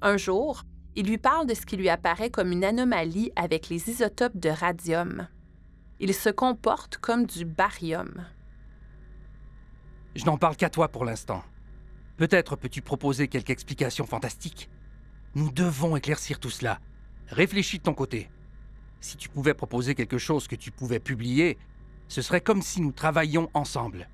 Un 0.00 0.16
jour, 0.16 0.62
il 0.95 1.07
lui 1.07 1.19
parle 1.19 1.47
de 1.47 1.54
ce 1.54 1.66
qui 1.66 1.76
lui 1.76 1.88
apparaît 1.88 2.31
comme 2.31 2.52
une 2.52 2.64
anomalie 2.64 3.33
avec 3.35 3.69
les 3.69 3.90
isotopes 3.90 4.37
de 4.37 4.49
radium. 4.49 5.26
Il 6.00 6.14
se 6.14 6.28
comporte 6.28 6.99
comme 6.99 7.26
du 7.26 7.45
barium. 7.45 8.26
Je 10.14 10.25
n'en 10.25 10.37
parle 10.37 10.57
qu'à 10.57 10.71
toi 10.71 10.88
pour 10.88 11.04
l'instant. 11.04 11.42
Peut-être 12.16 12.57
peux-tu 12.57 12.83
proposer 12.83 13.28
quelque 13.28 13.50
explication 13.50 14.07
fantastique 14.07 14.69
Nous 15.35 15.50
devons 15.50 15.97
éclaircir 15.97 16.38
tout 16.38 16.50
cela. 16.50 16.78
Réfléchis 17.28 17.78
de 17.78 17.85
ton 17.85 17.95
côté. 17.95 18.31
Si 19.00 19.16
tu 19.16 19.28
pouvais 19.28 19.54
proposer 19.54 19.95
quelque 19.95 20.19
chose 20.19 20.47
que 20.47 20.54
tu 20.54 20.71
pouvais 20.71 21.00
publier, 21.00 21.59
ce 22.09 22.23
serait 22.23 22.40
comme 22.40 22.62
si 22.62 22.81
nous 22.81 22.92
travaillions 22.92 23.49
ensemble. 23.54 24.09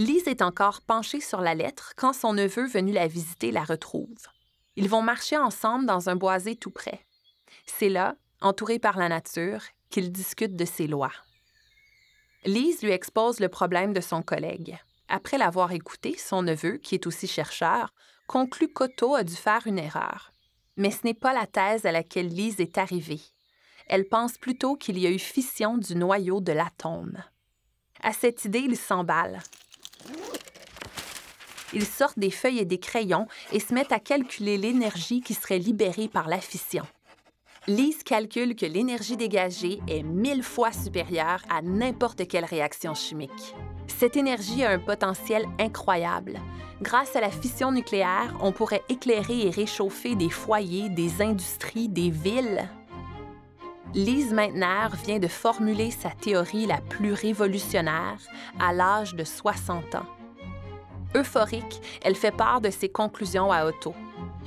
Lise 0.00 0.28
est 0.28 0.40
encore 0.40 0.80
penchée 0.80 1.20
sur 1.20 1.42
la 1.42 1.54
lettre 1.54 1.92
quand 1.94 2.14
son 2.14 2.32
neveu 2.32 2.66
venu 2.66 2.90
la 2.90 3.06
visiter 3.06 3.50
la 3.50 3.64
retrouve. 3.64 4.28
Ils 4.76 4.88
vont 4.88 5.02
marcher 5.02 5.36
ensemble 5.36 5.84
dans 5.84 6.08
un 6.08 6.16
boisé 6.16 6.56
tout 6.56 6.70
près. 6.70 7.04
C'est 7.66 7.90
là, 7.90 8.16
entouré 8.40 8.78
par 8.78 8.96
la 8.96 9.10
nature, 9.10 9.60
qu'ils 9.90 10.10
discutent 10.10 10.56
de 10.56 10.64
ses 10.64 10.86
lois. 10.86 11.12
Lise 12.46 12.82
lui 12.82 12.92
expose 12.92 13.40
le 13.40 13.50
problème 13.50 13.92
de 13.92 14.00
son 14.00 14.22
collègue. 14.22 14.78
Après 15.08 15.36
l'avoir 15.36 15.70
écouté, 15.72 16.16
son 16.16 16.42
neveu, 16.42 16.78
qui 16.78 16.94
est 16.94 17.06
aussi 17.06 17.26
chercheur, 17.26 17.92
conclut 18.26 18.72
qu'Otto 18.72 19.14
a 19.14 19.22
dû 19.22 19.36
faire 19.36 19.66
une 19.66 19.78
erreur. 19.78 20.32
Mais 20.78 20.92
ce 20.92 21.00
n'est 21.04 21.12
pas 21.12 21.34
la 21.34 21.46
thèse 21.46 21.84
à 21.84 21.92
laquelle 21.92 22.28
Lise 22.28 22.60
est 22.60 22.78
arrivée. 22.78 23.20
Elle 23.86 24.08
pense 24.08 24.38
plutôt 24.38 24.76
qu'il 24.76 24.98
y 24.98 25.06
a 25.06 25.10
eu 25.10 25.18
fission 25.18 25.76
du 25.76 25.94
noyau 25.94 26.40
de 26.40 26.52
l'atome. 26.52 27.22
À 28.00 28.14
cette 28.14 28.46
idée, 28.46 28.60
il 28.60 28.78
s'emballe. 28.78 29.42
Ils 31.72 31.86
sortent 31.86 32.18
des 32.18 32.30
feuilles 32.30 32.58
et 32.58 32.64
des 32.64 32.80
crayons 32.80 33.26
et 33.52 33.60
se 33.60 33.72
mettent 33.74 33.92
à 33.92 34.00
calculer 34.00 34.56
l'énergie 34.58 35.20
qui 35.20 35.34
serait 35.34 35.58
libérée 35.58 36.08
par 36.08 36.28
la 36.28 36.40
fission. 36.40 36.84
Lise 37.66 38.02
calcule 38.02 38.56
que 38.56 38.66
l'énergie 38.66 39.16
dégagée 39.16 39.80
est 39.86 40.02
mille 40.02 40.42
fois 40.42 40.72
supérieure 40.72 41.42
à 41.48 41.62
n'importe 41.62 42.26
quelle 42.26 42.46
réaction 42.46 42.94
chimique. 42.94 43.54
Cette 43.86 44.16
énergie 44.16 44.64
a 44.64 44.70
un 44.70 44.78
potentiel 44.78 45.44
incroyable. 45.58 46.40
Grâce 46.80 47.14
à 47.14 47.20
la 47.20 47.30
fission 47.30 47.70
nucléaire, 47.70 48.34
on 48.40 48.52
pourrait 48.52 48.82
éclairer 48.88 49.46
et 49.46 49.50
réchauffer 49.50 50.14
des 50.14 50.30
foyers, 50.30 50.88
des 50.88 51.20
industries, 51.20 51.90
des 51.90 52.10
villes. 52.10 52.66
Lise 53.94 54.32
Meitner 54.32 54.86
vient 55.04 55.18
de 55.18 55.26
formuler 55.26 55.90
sa 55.90 56.10
théorie 56.10 56.66
la 56.66 56.80
plus 56.80 57.12
révolutionnaire 57.12 58.18
à 58.60 58.72
l'âge 58.72 59.16
de 59.16 59.24
60 59.24 59.96
ans. 59.96 60.06
Euphorique, 61.16 61.80
elle 62.04 62.14
fait 62.14 62.30
part 62.30 62.60
de 62.60 62.70
ses 62.70 62.88
conclusions 62.88 63.50
à 63.50 63.64
Otto. 63.66 63.92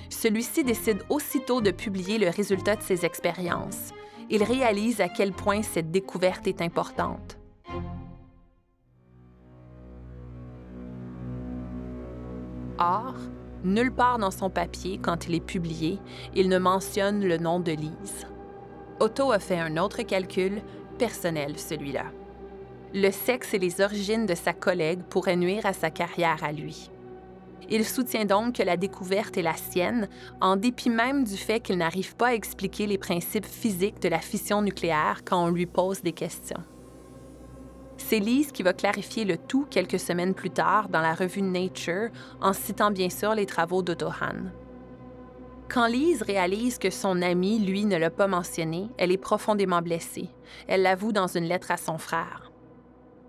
Celui-ci 0.10 0.64
décide 0.64 1.04
aussitôt 1.10 1.60
de 1.60 1.72
publier 1.72 2.20
le 2.20 2.30
résultat 2.30 2.78
de 2.78 2.84
ses 2.84 3.06
expériences. 3.06 3.90
Il 4.30 4.44
réalise 4.44 5.02
à 5.02 5.10
quel 5.10 5.34
point 5.34 5.62
cette 5.62 5.92
découverte 5.92 6.48
est 6.48 6.62
importante. 6.62 7.38
Or, 12.80 13.16
nulle 13.66 13.92
part 13.92 14.20
dans 14.20 14.32
son 14.32 14.50
papier, 14.50 15.00
quand 15.00 15.28
il 15.28 15.36
est 15.36 15.46
publié, 15.46 16.00
il 16.34 16.48
ne 16.48 16.60
mentionne 16.60 17.26
le 17.26 17.38
nom 17.38 17.60
de 17.60 17.74
Lise. 17.74 18.26
Otto 19.04 19.34
a 19.34 19.40
fait 19.40 19.60
un 19.60 19.76
autre 19.76 20.02
calcul, 20.04 20.62
personnel 20.98 21.60
celui-là. 21.60 22.06
Le 22.94 23.12
sexe 23.12 23.54
et 23.54 23.60
les 23.60 23.82
origines 23.82 24.26
de 24.26 24.34
sa 24.34 24.54
collègue 24.54 25.02
pourraient 25.10 25.36
nuire 25.36 25.66
à 25.66 25.74
sa 25.74 25.90
carrière 25.90 26.42
à 26.42 26.54
lui. 26.54 26.90
Il 27.70 27.84
soutient 27.84 28.24
donc 28.24 28.56
que 28.56 28.64
la 28.64 28.78
découverte 28.78 29.36
est 29.36 29.42
la 29.42 29.58
sienne, 29.58 30.08
en 30.40 30.56
dépit 30.56 30.90
même 30.90 31.26
du 31.26 31.36
fait 31.36 31.60
qu'il 31.60 31.80
n'arrive 31.80 32.16
pas 32.16 32.28
à 32.28 32.34
expliquer 32.34 32.88
les 32.88 32.98
principes 32.98 33.46
physiques 33.46 34.02
de 34.02 34.08
la 34.08 34.20
fission 34.20 34.62
nucléaire 34.62 35.24
quand 35.26 35.44
on 35.44 35.50
lui 35.50 35.66
pose 35.66 36.02
des 36.02 36.14
questions. 36.14 36.64
C'est 37.98 38.20
Lise 38.20 38.54
qui 38.54 38.64
va 38.64 38.72
clarifier 38.72 39.26
le 39.26 39.36
tout 39.36 39.68
quelques 39.70 40.00
semaines 40.00 40.34
plus 40.34 40.52
tard 40.52 40.88
dans 40.88 41.02
la 41.02 41.14
revue 41.14 41.42
Nature, 41.42 42.08
en 42.40 42.54
citant 42.54 42.90
bien 42.90 43.10
sûr 43.10 43.36
les 43.36 43.48
travaux 43.48 43.82
d'Otto 43.82 44.08
Hahn. 44.22 44.54
Quand 45.70 45.88
Lise 45.88 46.22
réalise 46.22 46.78
que 46.78 46.90
son 46.90 47.22
ami, 47.22 47.60
lui, 47.60 47.86
ne 47.86 47.98
l'a 47.98 48.12
pas 48.12 48.28
mentionné, 48.28 48.90
elle 48.98 49.12
est 49.12 49.18
profondément 49.18 49.82
blessée. 49.82 50.30
Elle 50.68 50.84
l'avoue 50.84 51.12
dans 51.12 51.28
une 51.28 51.46
lettre 51.46 51.72
à 51.72 51.78
son 51.78 51.98
frère. 51.98 52.52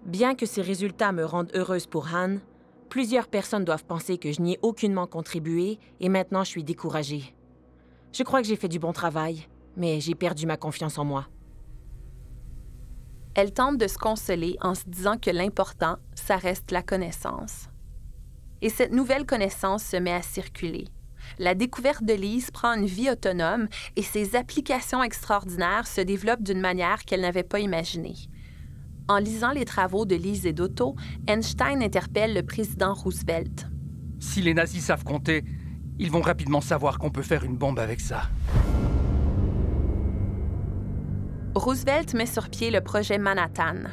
Bien 0.05 0.35
que 0.35 0.45
ces 0.45 0.61
résultats 0.61 1.13
me 1.13 1.25
rendent 1.25 1.53
heureuse 1.55 1.87
pour 1.87 2.09
Han, 2.15 2.37
plusieurs 2.91 3.29
personnes 3.29 3.65
doivent 3.65 3.87
penser 3.87 4.19
que 4.19 4.31
je 4.31 4.43
n'y 4.43 4.55
ai 4.55 4.59
aucunement 4.63 5.07
contribué 5.07 5.79
et 6.01 6.09
maintenant 6.11 6.45
je 6.45 6.51
suis 6.51 6.65
découragée. 6.65 7.35
Je 8.13 8.23
crois 8.23 8.43
que 8.43 8.47
j'ai 8.47 8.57
fait 8.57 8.69
du 8.69 8.79
bon 8.79 8.93
travail, 8.93 9.49
mais 9.77 10.01
j'ai 10.01 10.15
perdu 10.15 10.47
ma 10.47 10.57
confiance 10.57 10.99
en 10.99 11.05
moi. 11.05 11.27
Elle 13.35 13.53
tente 13.53 13.79
de 13.79 13.89
se 13.89 13.99
consoler 13.99 14.57
en 14.61 14.75
se 14.75 14.85
disant 14.87 15.17
que 15.17 15.31
l'important, 15.31 15.97
ça 16.15 16.37
reste 16.37 16.71
la 16.71 16.83
connaissance. 16.83 17.69
Et 18.61 18.69
cette 18.69 18.93
nouvelle 18.93 19.27
connaissance 19.27 19.83
se 19.83 19.97
met 19.97 20.13
à 20.13 20.23
circuler. 20.23 20.85
La 21.39 21.55
découverte 21.55 22.05
de 22.05 22.15
Lise 22.15 22.51
prend 22.51 22.75
une 22.75 22.87
vie 22.87 23.11
autonome 23.11 23.69
et 23.97 24.03
ses 24.03 24.37
applications 24.37 25.03
extraordinaires 25.03 25.87
se 25.87 26.01
développent 26.01 26.43
d'une 26.43 26.61
manière 26.61 27.05
qu'elle 27.05 27.23
n'avait 27.23 27.43
pas 27.43 27.61
imaginée. 27.61 28.17
En 29.09 29.19
lisant 29.19 29.53
les 29.53 29.65
travaux 29.65 30.07
de 30.07 30.15
Lise 30.15 30.47
et 30.47 30.53
d'Otto, 30.53 30.97
Einstein 31.27 31.83
interpelle 31.83 32.35
le 32.35 32.43
président 32.43 32.95
Roosevelt. 32.95 33.67
Si 34.19 34.41
les 34.41 34.55
nazis 34.55 34.85
savent 34.85 35.05
compter, 35.05 35.45
ils 35.99 36.11
vont 36.11 36.23
rapidement 36.23 36.63
savoir 36.63 36.99
qu'on 36.99 37.11
peut 37.11 37.23
faire 37.23 37.45
une 37.45 37.57
bombe 37.57 37.79
avec 37.79 38.01
ça. 38.01 38.23
Roosevelt 41.55 42.15
met 42.15 42.27
sur 42.27 42.49
pied 42.49 42.71
le 42.71 42.81
projet 42.81 43.19
Manhattan. 43.19 43.85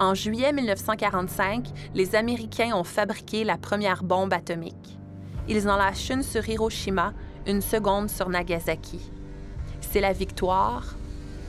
En 0.00 0.14
juillet 0.14 0.52
1945, 0.52 1.68
les 1.94 2.14
Américains 2.14 2.72
ont 2.74 2.84
fabriqué 2.84 3.44
la 3.44 3.56
première 3.56 4.04
bombe 4.04 4.32
atomique. 4.32 4.97
Ils 5.48 5.68
en 5.68 5.76
lâchent 5.76 6.10
une 6.10 6.22
sur 6.22 6.46
Hiroshima, 6.46 7.14
une 7.46 7.62
seconde 7.62 8.10
sur 8.10 8.28
Nagasaki. 8.28 9.00
C'est 9.80 10.00
la 10.00 10.12
victoire 10.12 10.94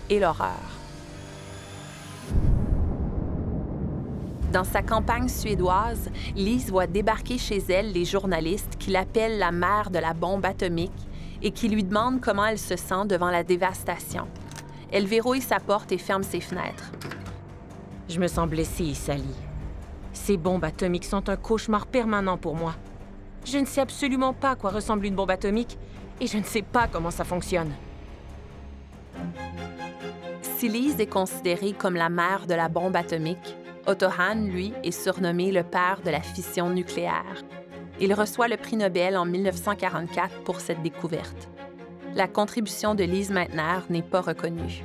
et 0.09 0.19
l'horreur. 0.19 0.79
Dans 4.53 4.63
sa 4.63 4.81
campagne 4.81 5.27
suédoise, 5.27 6.09
Lise 6.35 6.71
voit 6.71 6.87
débarquer 6.87 7.37
chez 7.37 7.61
elle 7.69 7.91
les 7.91 8.05
journalistes 8.05 8.77
qui 8.79 8.89
l'appellent 8.89 9.37
la 9.37 9.51
mère 9.51 9.91
de 9.91 9.99
la 9.99 10.13
bombe 10.13 10.45
atomique 10.45 10.91
et 11.43 11.51
qui 11.51 11.67
lui 11.67 11.83
demandent 11.83 12.21
comment 12.21 12.45
elle 12.45 12.57
se 12.57 12.75
sent 12.75 13.05
devant 13.05 13.29
la 13.29 13.43
dévastation. 13.43 14.27
Elle 14.91 15.05
verrouille 15.05 15.41
sa 15.41 15.59
porte 15.59 15.91
et 15.91 15.97
ferme 15.97 16.23
ses 16.23 16.41
fenêtres. 16.41 16.91
Je 18.07 18.19
me 18.19 18.27
sens 18.27 18.49
blessée 18.49 18.85
et 18.85 18.93
salie. 18.95 19.35
Ces 20.13 20.37
bombes 20.37 20.63
atomiques 20.63 21.05
sont 21.05 21.29
un 21.29 21.35
cauchemar 21.35 21.85
permanent 21.85 22.37
pour 22.37 22.55
moi. 22.55 22.73
Je 23.45 23.57
ne 23.57 23.65
sais 23.65 23.81
absolument 23.81 24.33
pas 24.33 24.51
à 24.51 24.55
quoi 24.55 24.71
ressemble 24.71 25.05
une 25.05 25.15
bombe 25.15 25.31
atomique 25.31 25.77
et 26.21 26.27
je 26.27 26.37
ne 26.37 26.43
sais 26.43 26.61
pas 26.61 26.87
comment 26.87 27.11
ça 27.11 27.23
fonctionne. 27.23 27.71
Si 30.41 30.67
Lise 30.67 30.99
est 30.99 31.07
considérée 31.07 31.73
comme 31.73 31.95
la 31.95 32.09
mère 32.09 32.45
de 32.45 32.53
la 32.53 32.67
bombe 32.67 32.95
atomique, 32.95 33.55
Otto 33.87 34.07
Hahn, 34.07 34.49
lui, 34.49 34.73
est 34.83 34.91
surnommé 34.91 35.51
le 35.51 35.63
père 35.63 36.01
de 36.03 36.09
la 36.09 36.21
fission 36.21 36.69
nucléaire. 36.69 37.43
Il 38.01 38.13
reçoit 38.13 38.47
le 38.47 38.57
prix 38.57 38.75
Nobel 38.75 39.17
en 39.17 39.25
1944 39.25 40.43
pour 40.43 40.59
cette 40.59 40.81
découverte. 40.81 41.49
La 42.15 42.27
contribution 42.27 42.95
de 42.95 43.03
Lise 43.03 43.31
Meitner 43.31 43.79
n'est 43.89 44.01
pas 44.01 44.21
reconnue. 44.21 44.83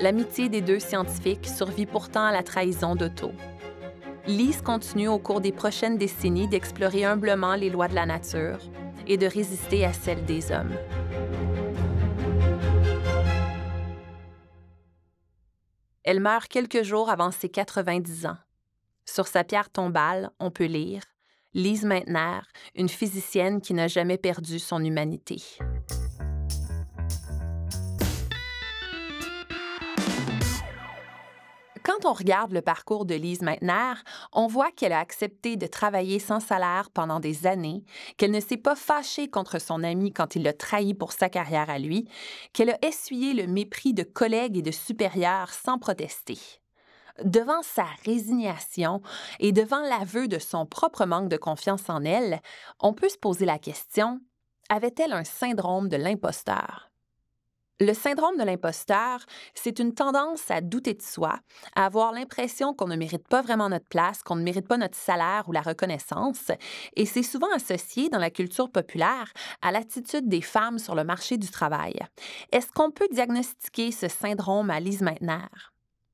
L'amitié 0.00 0.48
des 0.48 0.60
deux 0.60 0.78
scientifiques 0.78 1.46
survit 1.46 1.86
pourtant 1.86 2.24
à 2.24 2.32
la 2.32 2.42
trahison 2.42 2.94
d'Otto. 2.94 3.32
Lise 4.28 4.60
continue 4.60 5.08
au 5.08 5.18
cours 5.18 5.40
des 5.40 5.52
prochaines 5.52 5.96
décennies 5.96 6.48
d'explorer 6.48 7.02
humblement 7.02 7.54
les 7.54 7.70
lois 7.70 7.88
de 7.88 7.94
la 7.94 8.04
nature 8.04 8.58
et 9.06 9.16
de 9.16 9.26
résister 9.26 9.86
à 9.86 9.94
celles 9.94 10.26
des 10.26 10.52
hommes. 10.52 10.74
Elle 16.04 16.20
meurt 16.20 16.46
quelques 16.48 16.82
jours 16.82 17.08
avant 17.08 17.30
ses 17.30 17.48
90 17.48 18.26
ans. 18.26 18.36
Sur 19.06 19.26
sa 19.26 19.44
pierre 19.44 19.70
tombale, 19.70 20.30
on 20.38 20.50
peut 20.50 20.66
lire 20.66 21.00
Lise 21.54 21.86
Meitner, 21.86 22.40
une 22.74 22.90
physicienne 22.90 23.62
qui 23.62 23.72
n'a 23.72 23.88
jamais 23.88 24.18
perdu 24.18 24.58
son 24.58 24.84
humanité. 24.84 25.42
Quand 32.00 32.10
on 32.10 32.14
regarde 32.14 32.52
le 32.52 32.62
parcours 32.62 33.06
de 33.06 33.14
Lise 33.14 33.42
Meitner, 33.42 33.94
on 34.32 34.46
voit 34.46 34.70
qu'elle 34.70 34.92
a 34.92 35.00
accepté 35.00 35.56
de 35.56 35.66
travailler 35.66 36.18
sans 36.18 36.38
salaire 36.38 36.90
pendant 36.92 37.18
des 37.18 37.46
années, 37.46 37.82
qu'elle 38.16 38.30
ne 38.30 38.40
s'est 38.40 38.56
pas 38.56 38.76
fâchée 38.76 39.28
contre 39.28 39.60
son 39.60 39.82
ami 39.82 40.12
quand 40.12 40.36
il 40.36 40.42
l'a 40.44 40.52
trahi 40.52 40.94
pour 40.94 41.12
sa 41.12 41.28
carrière 41.28 41.70
à 41.70 41.78
lui, 41.78 42.08
qu'elle 42.52 42.70
a 42.70 42.78
essuyé 42.86 43.34
le 43.34 43.46
mépris 43.46 43.94
de 43.94 44.04
collègues 44.04 44.58
et 44.58 44.62
de 44.62 44.70
supérieurs 44.70 45.50
sans 45.50 45.78
protester. 45.78 46.38
Devant 47.24 47.62
sa 47.62 47.86
résignation 48.04 49.02
et 49.40 49.50
devant 49.50 49.80
l'aveu 49.80 50.28
de 50.28 50.38
son 50.38 50.66
propre 50.66 51.04
manque 51.04 51.28
de 51.28 51.36
confiance 51.36 51.88
en 51.88 52.04
elle, 52.04 52.40
on 52.78 52.92
peut 52.92 53.08
se 53.08 53.18
poser 53.18 53.44
la 53.44 53.58
question 53.58 54.20
avait-elle 54.68 55.14
un 55.14 55.24
syndrome 55.24 55.88
de 55.88 55.96
l'imposteur? 55.96 56.87
Le 57.80 57.94
syndrome 57.94 58.36
de 58.36 58.42
l'imposteur, 58.42 59.20
c'est 59.54 59.78
une 59.78 59.94
tendance 59.94 60.50
à 60.50 60.60
douter 60.60 60.94
de 60.94 61.02
soi, 61.02 61.38
à 61.76 61.86
avoir 61.86 62.12
l'impression 62.12 62.74
qu'on 62.74 62.88
ne 62.88 62.96
mérite 62.96 63.26
pas 63.28 63.42
vraiment 63.42 63.68
notre 63.68 63.86
place, 63.86 64.22
qu'on 64.22 64.36
ne 64.36 64.42
mérite 64.42 64.66
pas 64.66 64.76
notre 64.76 64.96
salaire 64.96 65.44
ou 65.48 65.52
la 65.52 65.62
reconnaissance, 65.62 66.50
et 66.96 67.06
c'est 67.06 67.22
souvent 67.22 67.52
associé 67.54 68.08
dans 68.08 68.18
la 68.18 68.30
culture 68.30 68.70
populaire 68.70 69.32
à 69.62 69.70
l'attitude 69.70 70.28
des 70.28 70.42
femmes 70.42 70.78
sur 70.78 70.94
le 70.94 71.04
marché 71.04 71.36
du 71.36 71.50
travail. 71.50 71.94
Est-ce 72.52 72.72
qu'on 72.72 72.90
peut 72.90 73.08
diagnostiquer 73.12 73.92
ce 73.92 74.08
syndrome 74.08 74.70
à 74.70 74.80
Lise 74.80 75.02
Meitner? 75.02 75.46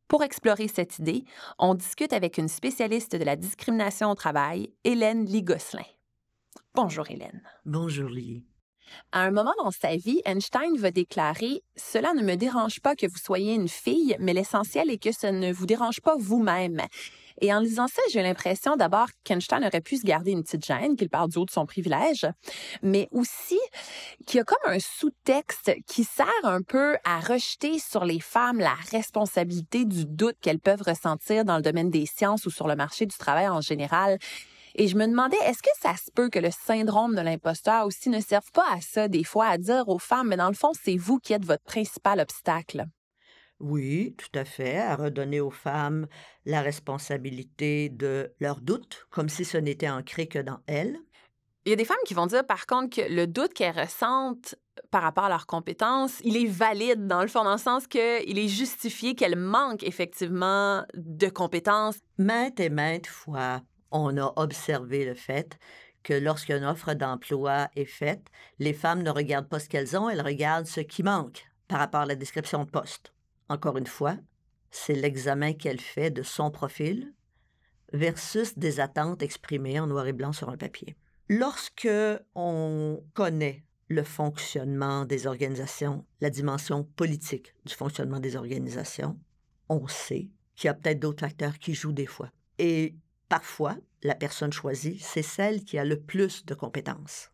Pour 0.06 0.22
explorer 0.22 0.68
cette 0.68 0.98
idée, 0.98 1.24
on 1.58 1.74
discute 1.74 2.12
avec 2.12 2.36
une 2.38 2.48
spécialiste 2.48 3.16
de 3.16 3.24
la 3.24 3.36
discrimination 3.36 4.10
au 4.10 4.14
travail, 4.14 4.70
Hélène 4.84 5.24
Ligosselin. 5.24 5.82
Bonjour 6.74 7.10
Hélène. 7.10 7.42
Bonjour 7.64 8.10
Lee. 8.10 8.44
À 9.12 9.20
un 9.22 9.30
moment 9.30 9.54
dans 9.62 9.70
sa 9.70 9.96
vie, 9.96 10.20
Einstein 10.24 10.76
va 10.76 10.90
déclarer 10.90 11.62
Cela 11.76 12.14
ne 12.14 12.22
me 12.22 12.36
dérange 12.36 12.80
pas 12.80 12.96
que 12.96 13.06
vous 13.06 13.18
soyez 13.18 13.54
une 13.54 13.68
fille, 13.68 14.16
mais 14.18 14.32
l'essentiel 14.32 14.90
est 14.90 15.02
que 15.02 15.12
ça 15.12 15.32
ne 15.32 15.52
vous 15.52 15.66
dérange 15.66 16.00
pas 16.00 16.16
vous-même. 16.18 16.82
Et 17.40 17.52
en 17.52 17.60
lisant 17.60 17.88
ça, 17.88 18.02
j'ai 18.12 18.22
l'impression 18.22 18.76
d'abord 18.76 19.08
qu'Einstein 19.24 19.64
aurait 19.64 19.80
pu 19.80 19.96
se 19.96 20.04
garder 20.04 20.30
une 20.30 20.42
petite 20.44 20.64
gêne, 20.64 20.96
qu'il 20.96 21.10
parle 21.10 21.30
du 21.30 21.38
haut 21.38 21.44
de 21.44 21.50
son 21.50 21.66
privilège, 21.66 22.26
mais 22.82 23.08
aussi 23.10 23.58
qu'il 24.26 24.38
y 24.38 24.40
a 24.40 24.44
comme 24.44 24.72
un 24.72 24.78
sous-texte 24.78 25.72
qui 25.86 26.04
sert 26.04 26.26
un 26.44 26.62
peu 26.62 26.96
à 27.04 27.20
rejeter 27.20 27.78
sur 27.78 28.04
les 28.04 28.20
femmes 28.20 28.58
la 28.58 28.76
responsabilité 28.90 29.84
du 29.84 30.06
doute 30.06 30.36
qu'elles 30.40 30.60
peuvent 30.60 30.82
ressentir 30.82 31.44
dans 31.44 31.56
le 31.56 31.62
domaine 31.62 31.90
des 31.90 32.06
sciences 32.06 32.46
ou 32.46 32.50
sur 32.50 32.68
le 32.68 32.76
marché 32.76 33.06
du 33.06 33.16
travail 33.16 33.48
en 33.48 33.60
général. 33.60 34.18
Et 34.76 34.88
je 34.88 34.96
me 34.96 35.06
demandais, 35.06 35.36
est-ce 35.44 35.62
que 35.62 35.70
ça 35.80 35.94
se 35.96 36.10
peut 36.10 36.28
que 36.28 36.40
le 36.40 36.50
syndrome 36.50 37.14
de 37.14 37.20
l'imposteur 37.20 37.86
aussi 37.86 38.08
ne 38.08 38.20
serve 38.20 38.50
pas 38.52 38.66
à 38.72 38.80
ça, 38.80 39.06
des 39.06 39.22
fois, 39.22 39.46
à 39.46 39.58
dire 39.58 39.88
aux 39.88 40.00
femmes, 40.00 40.28
mais 40.28 40.36
dans 40.36 40.48
le 40.48 40.54
fond, 40.54 40.72
c'est 40.74 40.96
vous 40.96 41.18
qui 41.18 41.32
êtes 41.32 41.44
votre 41.44 41.62
principal 41.62 42.18
obstacle? 42.18 42.86
Oui, 43.60 44.16
tout 44.18 44.36
à 44.36 44.44
fait, 44.44 44.78
à 44.78 44.96
redonner 44.96 45.40
aux 45.40 45.52
femmes 45.52 46.08
la 46.44 46.60
responsabilité 46.60 47.88
de 47.88 48.34
leurs 48.40 48.60
doutes, 48.60 49.06
comme 49.10 49.28
si 49.28 49.44
ce 49.44 49.58
n'était 49.58 49.88
ancré 49.88 50.26
que 50.26 50.40
dans 50.40 50.58
elles. 50.66 50.98
Il 51.64 51.70
y 51.70 51.72
a 51.72 51.76
des 51.76 51.84
femmes 51.84 51.96
qui 52.04 52.14
vont 52.14 52.26
dire, 52.26 52.44
par 52.44 52.66
contre, 52.66 52.96
que 52.96 53.08
le 53.08 53.28
doute 53.28 53.54
qu'elles 53.54 53.78
ressentent 53.78 54.56
par 54.90 55.02
rapport 55.02 55.24
à 55.24 55.28
leurs 55.28 55.46
compétences, 55.46 56.20
il 56.24 56.36
est 56.36 56.46
valide 56.46 57.06
dans 57.06 57.22
le 57.22 57.28
fond, 57.28 57.44
dans 57.44 57.52
le 57.52 57.58
sens 57.58 57.86
qu'il 57.86 58.38
est 58.38 58.48
justifié 58.48 59.14
qu'elles 59.14 59.38
manquent 59.38 59.84
effectivement 59.84 60.84
de 60.94 61.28
compétences. 61.28 61.96
Maintes 62.18 62.58
et 62.58 62.70
maintes 62.70 63.06
fois, 63.06 63.62
on 63.94 64.18
a 64.18 64.32
observé 64.36 65.06
le 65.06 65.14
fait 65.14 65.58
que 66.02 66.12
lorsqu'une 66.12 66.64
offre 66.64 66.92
d'emploi 66.92 67.70
est 67.76 67.86
faite, 67.86 68.26
les 68.58 68.74
femmes 68.74 69.02
ne 69.02 69.10
regardent 69.10 69.48
pas 69.48 69.60
ce 69.60 69.68
qu'elles 69.68 69.96
ont, 69.96 70.10
elles 70.10 70.20
regardent 70.20 70.66
ce 70.66 70.80
qui 70.80 71.02
manque 71.02 71.46
par 71.68 71.78
rapport 71.78 72.02
à 72.02 72.06
la 72.06 72.16
description 72.16 72.64
de 72.64 72.70
poste. 72.70 73.14
Encore 73.48 73.78
une 73.78 73.86
fois, 73.86 74.16
c'est 74.70 74.94
l'examen 74.94 75.54
qu'elle 75.54 75.80
fait 75.80 76.10
de 76.10 76.22
son 76.22 76.50
profil 76.50 77.14
versus 77.92 78.58
des 78.58 78.80
attentes 78.80 79.22
exprimées 79.22 79.78
en 79.78 79.86
noir 79.86 80.06
et 80.06 80.12
blanc 80.12 80.32
sur 80.32 80.50
un 80.50 80.56
papier. 80.56 80.96
Lorsque 81.28 81.88
on 82.34 83.02
connaît 83.14 83.64
le 83.88 84.02
fonctionnement 84.02 85.04
des 85.04 85.26
organisations, 85.26 86.04
la 86.20 86.30
dimension 86.30 86.84
politique 86.84 87.54
du 87.64 87.74
fonctionnement 87.74 88.18
des 88.18 88.36
organisations, 88.36 89.18
on 89.68 89.86
sait 89.86 90.28
qu'il 90.56 90.66
y 90.66 90.68
a 90.68 90.74
peut-être 90.74 91.00
d'autres 91.00 91.20
facteurs 91.20 91.58
qui 91.58 91.74
jouent 91.74 91.92
des 91.92 92.06
fois. 92.06 92.30
Et 92.58 92.96
Parfois, 93.28 93.76
la 94.02 94.14
personne 94.14 94.52
choisie, 94.52 94.98
c'est 95.00 95.22
celle 95.22 95.64
qui 95.64 95.78
a 95.78 95.84
le 95.84 96.00
plus 96.00 96.44
de 96.44 96.54
compétences. 96.54 97.30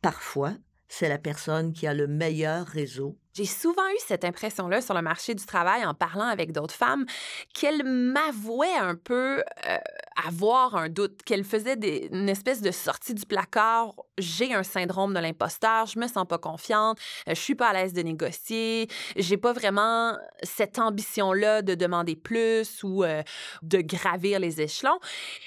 Parfois, 0.00 0.54
c'est 0.92 1.08
la 1.08 1.16
personne 1.16 1.72
qui 1.72 1.86
a 1.86 1.94
le 1.94 2.06
meilleur 2.06 2.66
réseau. 2.66 3.16
J'ai 3.32 3.46
souvent 3.46 3.88
eu 3.88 3.98
cette 4.06 4.26
impression-là 4.26 4.82
sur 4.82 4.92
le 4.92 5.00
marché 5.00 5.34
du 5.34 5.46
travail 5.46 5.86
en 5.86 5.94
parlant 5.94 6.26
avec 6.26 6.52
d'autres 6.52 6.74
femmes, 6.74 7.06
qu'elles 7.54 7.82
m'avouaient 7.82 8.76
un 8.76 8.94
peu 8.94 9.38
euh, 9.40 9.78
avoir 10.22 10.76
un 10.76 10.90
doute, 10.90 11.22
qu'elles 11.22 11.44
faisaient 11.44 11.78
une 12.12 12.28
espèce 12.28 12.60
de 12.60 12.70
sortie 12.70 13.14
du 13.14 13.24
placard. 13.24 13.94
J'ai 14.18 14.52
un 14.52 14.62
syndrome 14.62 15.14
de 15.14 15.18
l'imposteur, 15.18 15.86
je 15.86 15.98
me 15.98 16.06
sens 16.08 16.26
pas 16.28 16.36
confiante, 16.36 16.98
je 17.26 17.32
suis 17.32 17.54
pas 17.54 17.68
à 17.68 17.72
l'aise 17.72 17.94
de 17.94 18.02
négocier, 18.02 18.86
j'ai 19.16 19.38
pas 19.38 19.54
vraiment 19.54 20.18
cette 20.42 20.78
ambition-là 20.78 21.62
de 21.62 21.74
demander 21.74 22.16
plus 22.16 22.82
ou 22.82 23.02
euh, 23.02 23.22
de 23.62 23.80
gravir 23.80 24.40
les 24.40 24.60
échelons. 24.60 24.98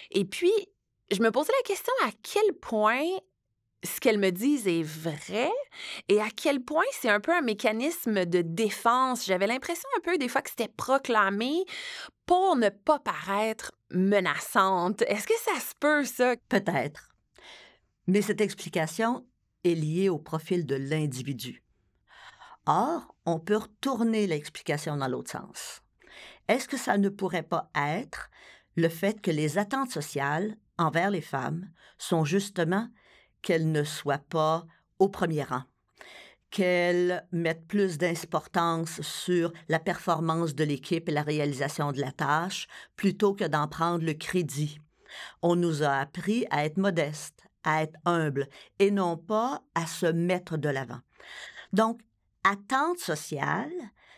Et 0.09 0.25
puis, 0.25 0.53
je 1.11 1.21
me 1.21 1.29
posais 1.29 1.53
la 1.61 1.67
question 1.67 1.93
à 2.03 2.09
quel 2.23 2.51
point 2.59 3.05
ce 3.85 3.99
qu'elles 3.99 4.19
me 4.19 4.31
disent 4.31 4.67
est 4.67 4.83
vrai 4.83 5.51
et 6.09 6.21
à 6.21 6.29
quel 6.35 6.61
point 6.61 6.83
c'est 6.91 7.09
un 7.09 7.19
peu 7.19 7.33
un 7.33 7.41
mécanisme 7.41 8.25
de 8.25 8.41
défense. 8.41 9.25
J'avais 9.25 9.47
l'impression 9.47 9.87
un 9.97 10.01
peu 10.01 10.17
des 10.17 10.27
fois 10.27 10.41
que 10.41 10.49
c'était 10.49 10.67
proclamé 10.67 11.63
pour 12.25 12.55
ne 12.55 12.69
pas 12.69 12.99
paraître 12.99 13.71
menaçante. 13.91 15.01
Est-ce 15.03 15.27
que 15.27 15.39
ça 15.43 15.59
se 15.59 15.73
peut, 15.79 16.03
ça? 16.03 16.35
Peut-être. 16.49 17.09
Mais 18.07 18.21
cette 18.21 18.41
explication 18.41 19.25
est 19.63 19.75
liée 19.75 20.09
au 20.09 20.19
profil 20.19 20.65
de 20.65 20.75
l'individu. 20.75 21.63
Or, 22.67 23.15
on 23.25 23.39
peut 23.39 23.57
retourner 23.57 24.27
l'explication 24.27 24.97
dans 24.97 25.07
l'autre 25.07 25.31
sens. 25.31 25.81
Est-ce 26.47 26.67
que 26.67 26.77
ça 26.77 26.97
ne 26.97 27.09
pourrait 27.09 27.43
pas 27.43 27.69
être 27.75 28.29
le 28.75 28.89
fait 28.89 29.21
que 29.21 29.31
les 29.31 29.57
attentes 29.57 29.91
sociales 29.91 30.57
envers 30.77 31.09
les 31.09 31.21
femmes 31.21 31.69
sont 31.97 32.25
justement 32.25 32.87
qu'elle 33.45 33.71
ne 33.71 33.83
soit 33.83 34.27
pas 34.27 34.65
au 34.97 35.07
premier 35.07 35.43
rang, 35.43 35.61
qu'elle 36.49 37.27
mette 37.31 37.67
plus 37.67 37.99
d'importance 37.99 39.01
sur 39.01 39.53
la 39.69 39.77
performance 39.77 40.55
de 40.55 40.63
l'équipe 40.63 41.07
et 41.07 41.11
la 41.11 41.21
réalisation 41.21 41.91
de 41.91 42.01
la 42.01 42.11
tâche 42.11 42.67
plutôt 42.95 43.35
que 43.35 43.43
d'en 43.43 43.67
prendre 43.67 44.03
le 44.03 44.15
crédit. 44.15 44.79
On 45.43 45.55
nous 45.55 45.83
a 45.83 45.91
appris 45.91 46.47
à 46.49 46.65
être 46.65 46.77
modeste, 46.77 47.43
à 47.63 47.83
être 47.83 47.99
humble 48.03 48.49
et 48.79 48.89
non 48.89 49.15
pas 49.15 49.61
à 49.75 49.85
se 49.85 50.07
mettre 50.07 50.57
de 50.57 50.69
l'avant. 50.69 51.01
Donc, 51.71 52.01
attente 52.43 52.97
sociale, 52.97 53.71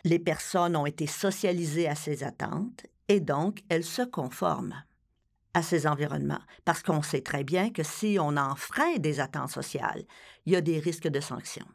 les 0.06 0.20
personnes 0.20 0.78
ont 0.78 0.86
été 0.86 1.06
socialisées 1.06 1.90
à 1.90 1.96
ces 1.96 2.24
attentes 2.24 2.86
et 3.10 3.20
donc 3.20 3.62
elles 3.68 3.84
se 3.84 4.04
conforment 4.04 4.84
à 5.58 5.63
ces 5.63 5.88
environnements, 5.88 6.43
parce 6.65 6.84
qu'on 6.84 7.02
sait 7.02 7.22
très 7.22 7.43
bien 7.43 7.72
que 7.72 7.82
si 7.82 8.17
on 8.22 8.38
enfreint 8.38 8.98
des 9.00 9.20
attentes 9.20 9.50
sociales, 9.50 10.04
il 10.46 10.54
y 10.54 10.56
a 10.56 10.62
des 10.62 10.78
risques 10.78 11.08
de 11.08 11.20
sanctions. 11.20 11.65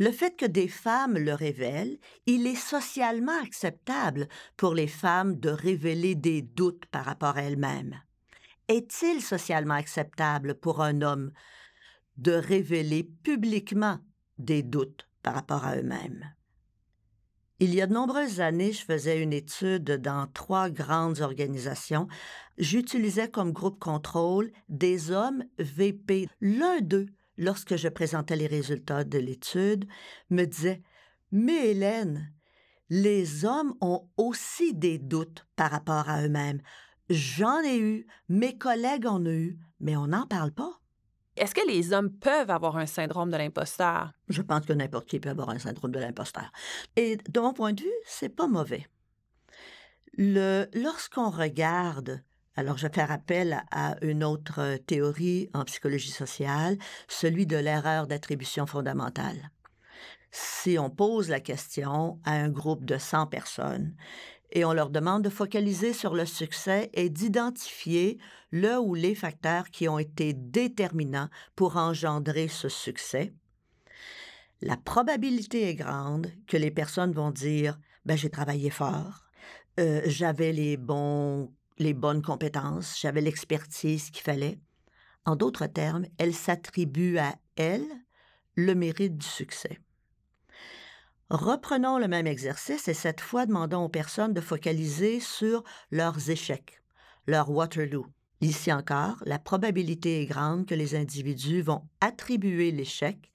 Le 0.00 0.10
fait 0.10 0.36
que 0.36 0.46
des 0.46 0.66
femmes 0.66 1.16
le 1.16 1.32
révèlent, 1.32 1.98
il 2.26 2.44
est 2.48 2.56
socialement 2.56 3.40
acceptable 3.40 4.26
pour 4.56 4.74
les 4.74 4.88
femmes 4.88 5.38
de 5.38 5.48
révéler 5.48 6.16
des 6.16 6.42
doutes 6.42 6.86
par 6.86 7.04
rapport 7.04 7.36
à 7.36 7.42
elles-mêmes. 7.42 8.00
Est-il 8.66 9.22
socialement 9.22 9.74
acceptable 9.74 10.56
pour 10.56 10.82
un 10.82 11.00
homme 11.00 11.30
de 12.16 12.32
révéler 12.32 13.08
publiquement 13.22 13.98
des 14.38 14.64
doutes 14.64 15.08
par 15.22 15.34
rapport 15.34 15.64
à 15.64 15.76
eux-mêmes? 15.76 16.32
Il 17.60 17.74
y 17.74 17.82
a 17.82 17.88
de 17.88 17.92
nombreuses 17.92 18.40
années, 18.40 18.72
je 18.72 18.84
faisais 18.84 19.20
une 19.20 19.32
étude 19.32 19.90
dans 20.00 20.28
trois 20.32 20.70
grandes 20.70 21.20
organisations. 21.22 22.06
J'utilisais 22.56 23.28
comme 23.28 23.50
groupe 23.50 23.80
contrôle 23.80 24.52
des 24.68 25.10
hommes 25.10 25.42
VP. 25.58 26.28
L'un 26.40 26.80
d'eux, 26.80 27.06
lorsque 27.36 27.74
je 27.74 27.88
présentais 27.88 28.36
les 28.36 28.46
résultats 28.46 29.02
de 29.02 29.18
l'étude, 29.18 29.88
me 30.30 30.44
disait 30.44 30.82
Mais 31.32 31.70
Hélène, 31.70 32.32
les 32.90 33.44
hommes 33.44 33.74
ont 33.80 34.08
aussi 34.16 34.72
des 34.72 34.98
doutes 34.98 35.44
par 35.56 35.72
rapport 35.72 36.08
à 36.08 36.22
eux-mêmes. 36.22 36.62
J'en 37.10 37.58
ai 37.64 37.80
eu, 37.80 38.06
mes 38.28 38.56
collègues 38.56 39.06
en 39.06 39.20
ont 39.26 39.30
eu, 39.30 39.58
mais 39.80 39.96
on 39.96 40.06
n'en 40.06 40.28
parle 40.28 40.52
pas. 40.52 40.78
Est-ce 41.38 41.54
que 41.54 41.66
les 41.66 41.92
hommes 41.92 42.10
peuvent 42.10 42.50
avoir 42.50 42.76
un 42.76 42.86
syndrome 42.86 43.30
de 43.30 43.36
l'imposteur? 43.36 44.12
Je 44.28 44.42
pense 44.42 44.66
que 44.66 44.72
n'importe 44.72 45.08
qui 45.08 45.20
peut 45.20 45.28
avoir 45.28 45.50
un 45.50 45.58
syndrome 45.58 45.92
de 45.92 46.00
l'imposteur. 46.00 46.50
Et 46.96 47.16
de 47.16 47.40
mon 47.40 47.52
point 47.52 47.72
de 47.72 47.82
vue, 47.82 47.92
c'est 48.04 48.28
pas 48.28 48.46
mauvais. 48.46 48.86
Lorsqu'on 50.16 51.30
regarde, 51.30 52.22
alors 52.56 52.76
je 52.76 52.88
fais 52.92 53.02
appel 53.02 53.62
à 53.70 53.94
une 54.02 54.24
autre 54.24 54.78
théorie 54.86 55.48
en 55.54 55.64
psychologie 55.64 56.10
sociale, 56.10 56.76
celui 57.06 57.46
de 57.46 57.56
l'erreur 57.56 58.08
d'attribution 58.08 58.66
fondamentale. 58.66 59.50
Si 60.32 60.76
on 60.78 60.90
pose 60.90 61.28
la 61.28 61.40
question 61.40 62.20
à 62.24 62.32
un 62.32 62.48
groupe 62.48 62.84
de 62.84 62.98
100 62.98 63.28
personnes 63.28 63.94
et 64.52 64.64
on 64.64 64.72
leur 64.72 64.90
demande 64.90 65.22
de 65.22 65.28
focaliser 65.28 65.92
sur 65.92 66.14
le 66.14 66.24
succès 66.24 66.90
et 66.94 67.10
d'identifier 67.10 68.18
le 68.50 68.78
ou 68.78 68.94
les 68.94 69.14
facteurs 69.14 69.70
qui 69.70 69.88
ont 69.88 69.98
été 69.98 70.32
déterminants 70.32 71.28
pour 71.54 71.76
engendrer 71.76 72.48
ce 72.48 72.68
succès, 72.68 73.32
la 74.60 74.76
probabilité 74.76 75.68
est 75.68 75.74
grande 75.74 76.32
que 76.46 76.56
les 76.56 76.70
personnes 76.70 77.12
vont 77.12 77.30
dire 77.30 77.78
ben, 78.04 78.16
j'ai 78.16 78.30
travaillé 78.30 78.70
fort, 78.70 79.24
euh, 79.78 80.02
j'avais 80.06 80.52
les 80.52 80.78
les 81.78 81.94
bonnes 81.94 82.22
compétences, 82.22 82.98
j'avais 83.00 83.20
l'expertise 83.20 84.10
qu'il 84.10 84.22
fallait. 84.22 84.58
En 85.24 85.36
d'autres 85.36 85.66
termes, 85.66 86.06
elles 86.18 86.34
s'attribuent 86.34 87.18
à 87.18 87.36
elles 87.56 87.86
le 88.56 88.74
mérite 88.74 89.16
du 89.16 89.26
succès. 89.26 89.78
Reprenons 91.30 91.98
le 91.98 92.08
même 92.08 92.26
exercice 92.26 92.88
et 92.88 92.94
cette 92.94 93.20
fois 93.20 93.44
demandons 93.44 93.84
aux 93.84 93.90
personnes 93.90 94.32
de 94.32 94.40
focaliser 94.40 95.20
sur 95.20 95.62
leurs 95.90 96.30
échecs, 96.30 96.80
leur 97.26 97.50
Waterloo. 97.50 98.06
Ici 98.40 98.72
encore, 98.72 99.16
la 99.26 99.38
probabilité 99.38 100.22
est 100.22 100.26
grande 100.26 100.64
que 100.64 100.74
les 100.74 100.94
individus 100.94 101.60
vont 101.60 101.86
attribuer 102.00 102.70
l'échec 102.70 103.30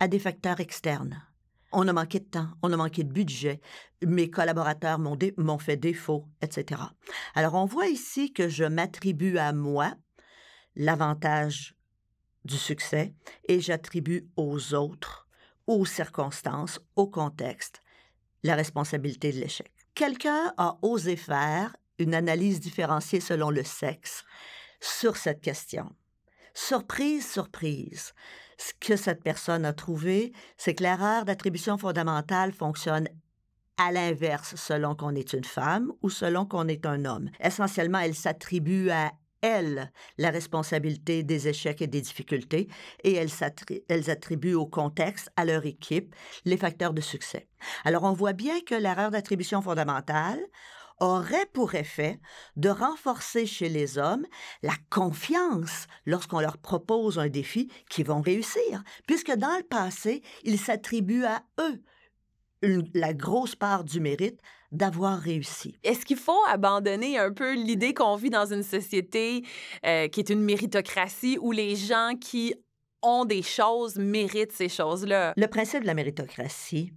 à 0.00 0.08
des 0.08 0.18
facteurs 0.18 0.58
externes. 0.58 1.22
On 1.70 1.86
a 1.86 1.92
manqué 1.92 2.18
de 2.18 2.24
temps, 2.24 2.48
on 2.62 2.72
a 2.72 2.76
manqué 2.76 3.04
de 3.04 3.12
budget, 3.12 3.60
mes 4.04 4.30
collaborateurs 4.30 4.98
m'ont 4.98 5.58
fait 5.58 5.76
défaut, 5.76 6.26
etc. 6.42 6.80
Alors 7.36 7.54
on 7.54 7.66
voit 7.66 7.86
ici 7.86 8.32
que 8.32 8.48
je 8.48 8.64
m'attribue 8.64 9.38
à 9.38 9.52
moi 9.52 9.94
l'avantage 10.74 11.76
du 12.44 12.56
succès 12.56 13.14
et 13.46 13.60
j'attribue 13.60 14.28
aux 14.36 14.74
autres 14.74 15.27
aux 15.68 15.84
circonstances, 15.84 16.80
au 16.96 17.06
contexte, 17.06 17.82
la 18.42 18.56
responsabilité 18.56 19.30
de 19.30 19.38
l'échec. 19.38 19.70
Quelqu'un 19.94 20.52
a 20.56 20.78
osé 20.82 21.14
faire 21.14 21.76
une 21.98 22.14
analyse 22.14 22.58
différenciée 22.58 23.20
selon 23.20 23.50
le 23.50 23.62
sexe 23.62 24.24
sur 24.80 25.16
cette 25.16 25.40
question. 25.40 25.94
Surprise, 26.54 27.30
surprise. 27.30 28.14
Ce 28.56 28.72
que 28.80 28.96
cette 28.96 29.22
personne 29.22 29.64
a 29.64 29.72
trouvé, 29.72 30.32
c'est 30.56 30.74
que 30.74 30.82
l'erreur 30.82 31.24
d'attribution 31.24 31.78
fondamentale 31.78 32.52
fonctionne 32.52 33.08
à 33.76 33.92
l'inverse 33.92 34.56
selon 34.56 34.94
qu'on 34.94 35.14
est 35.14 35.32
une 35.32 35.44
femme 35.44 35.92
ou 36.02 36.10
selon 36.10 36.46
qu'on 36.46 36.66
est 36.66 36.86
un 36.86 37.04
homme. 37.04 37.30
Essentiellement, 37.40 38.00
elle 38.00 38.14
s'attribue 38.14 38.90
à 38.90 39.12
elles, 39.42 39.92
la 40.16 40.30
responsabilité 40.30 41.22
des 41.22 41.48
échecs 41.48 41.82
et 41.82 41.86
des 41.86 42.00
difficultés 42.00 42.68
et 43.04 43.14
elles, 43.14 44.10
attribuent 44.10 44.54
au 44.54 44.66
contexte, 44.66 45.30
à 45.36 45.44
leur 45.44 45.66
équipe, 45.66 46.14
les 46.44 46.56
facteurs 46.56 46.92
de 46.92 47.00
succès. 47.00 47.48
Alors 47.84 48.04
on 48.04 48.12
voit 48.12 48.32
bien 48.32 48.60
que 48.60 48.74
l'erreur 48.74 49.10
d'attribution 49.10 49.62
fondamentale 49.62 50.40
aurait 51.00 51.46
pour 51.52 51.74
effet 51.74 52.20
de 52.56 52.68
renforcer 52.68 53.46
chez 53.46 53.68
les 53.68 53.98
hommes 53.98 54.26
la 54.62 54.74
confiance 54.90 55.86
lorsqu'on 56.06 56.40
leur 56.40 56.58
propose 56.58 57.18
un 57.18 57.28
défi 57.28 57.70
qu'ils 57.88 58.06
vont 58.06 58.20
réussir, 58.20 58.82
puisque 59.06 59.32
dans 59.32 59.56
le 59.56 59.64
passé, 59.64 60.22
ils 60.42 60.58
s'attribuent 60.58 61.24
à 61.24 61.42
eux 61.60 61.82
la 62.94 63.14
grosse 63.14 63.54
part 63.54 63.84
du 63.84 64.00
mérite 64.00 64.40
d'avoir 64.72 65.18
réussi. 65.18 65.74
Est-ce 65.82 66.04
qu'il 66.04 66.16
faut 66.16 66.40
abandonner 66.48 67.18
un 67.18 67.32
peu 67.32 67.54
l'idée 67.54 67.94
qu'on 67.94 68.16
vit 68.16 68.30
dans 68.30 68.52
une 68.52 68.62
société 68.62 69.44
euh, 69.86 70.08
qui 70.08 70.20
est 70.20 70.30
une 70.30 70.42
méritocratie 70.42 71.38
où 71.40 71.52
les 71.52 71.74
gens 71.74 72.12
qui 72.20 72.54
ont 73.02 73.24
des 73.24 73.42
choses 73.42 73.96
méritent 73.96 74.52
ces 74.52 74.68
choses-là? 74.68 75.32
Le 75.36 75.46
principe 75.46 75.82
de 75.82 75.86
la 75.86 75.94
méritocratie 75.94 76.92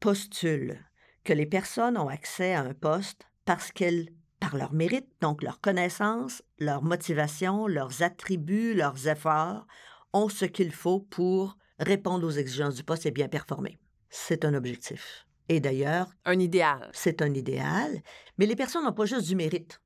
postule 0.00 0.78
que 1.24 1.32
les 1.32 1.46
personnes 1.46 1.96
ont 1.96 2.08
accès 2.08 2.52
à 2.52 2.60
un 2.60 2.74
poste 2.74 3.26
parce 3.44 3.72
qu'elles, 3.72 4.10
par 4.40 4.56
leur 4.56 4.72
mérite, 4.72 5.08
donc 5.20 5.42
leur 5.42 5.60
connaissance, 5.60 6.42
leur 6.58 6.82
motivation, 6.82 7.66
leurs 7.66 8.02
attributs, 8.02 8.74
leurs 8.74 9.08
efforts, 9.08 9.66
ont 10.12 10.28
ce 10.28 10.44
qu'il 10.44 10.72
faut 10.72 11.00
pour 11.00 11.56
répondre 11.78 12.26
aux 12.26 12.30
exigences 12.30 12.74
du 12.74 12.84
poste 12.84 13.06
et 13.06 13.10
bien 13.10 13.28
performer. 13.28 13.78
C'est 14.10 14.44
un 14.44 14.54
objectif. 14.54 15.23
Et 15.48 15.60
d'ailleurs... 15.60 16.14
Un 16.24 16.38
idéal. 16.38 16.90
C'est 16.92 17.22
un 17.22 17.32
idéal, 17.34 18.02
mais 18.38 18.46
les 18.46 18.56
personnes 18.56 18.84
n'ont 18.84 18.92
pas 18.92 19.06
juste 19.06 19.26
du 19.26 19.36
mérite. 19.36 19.80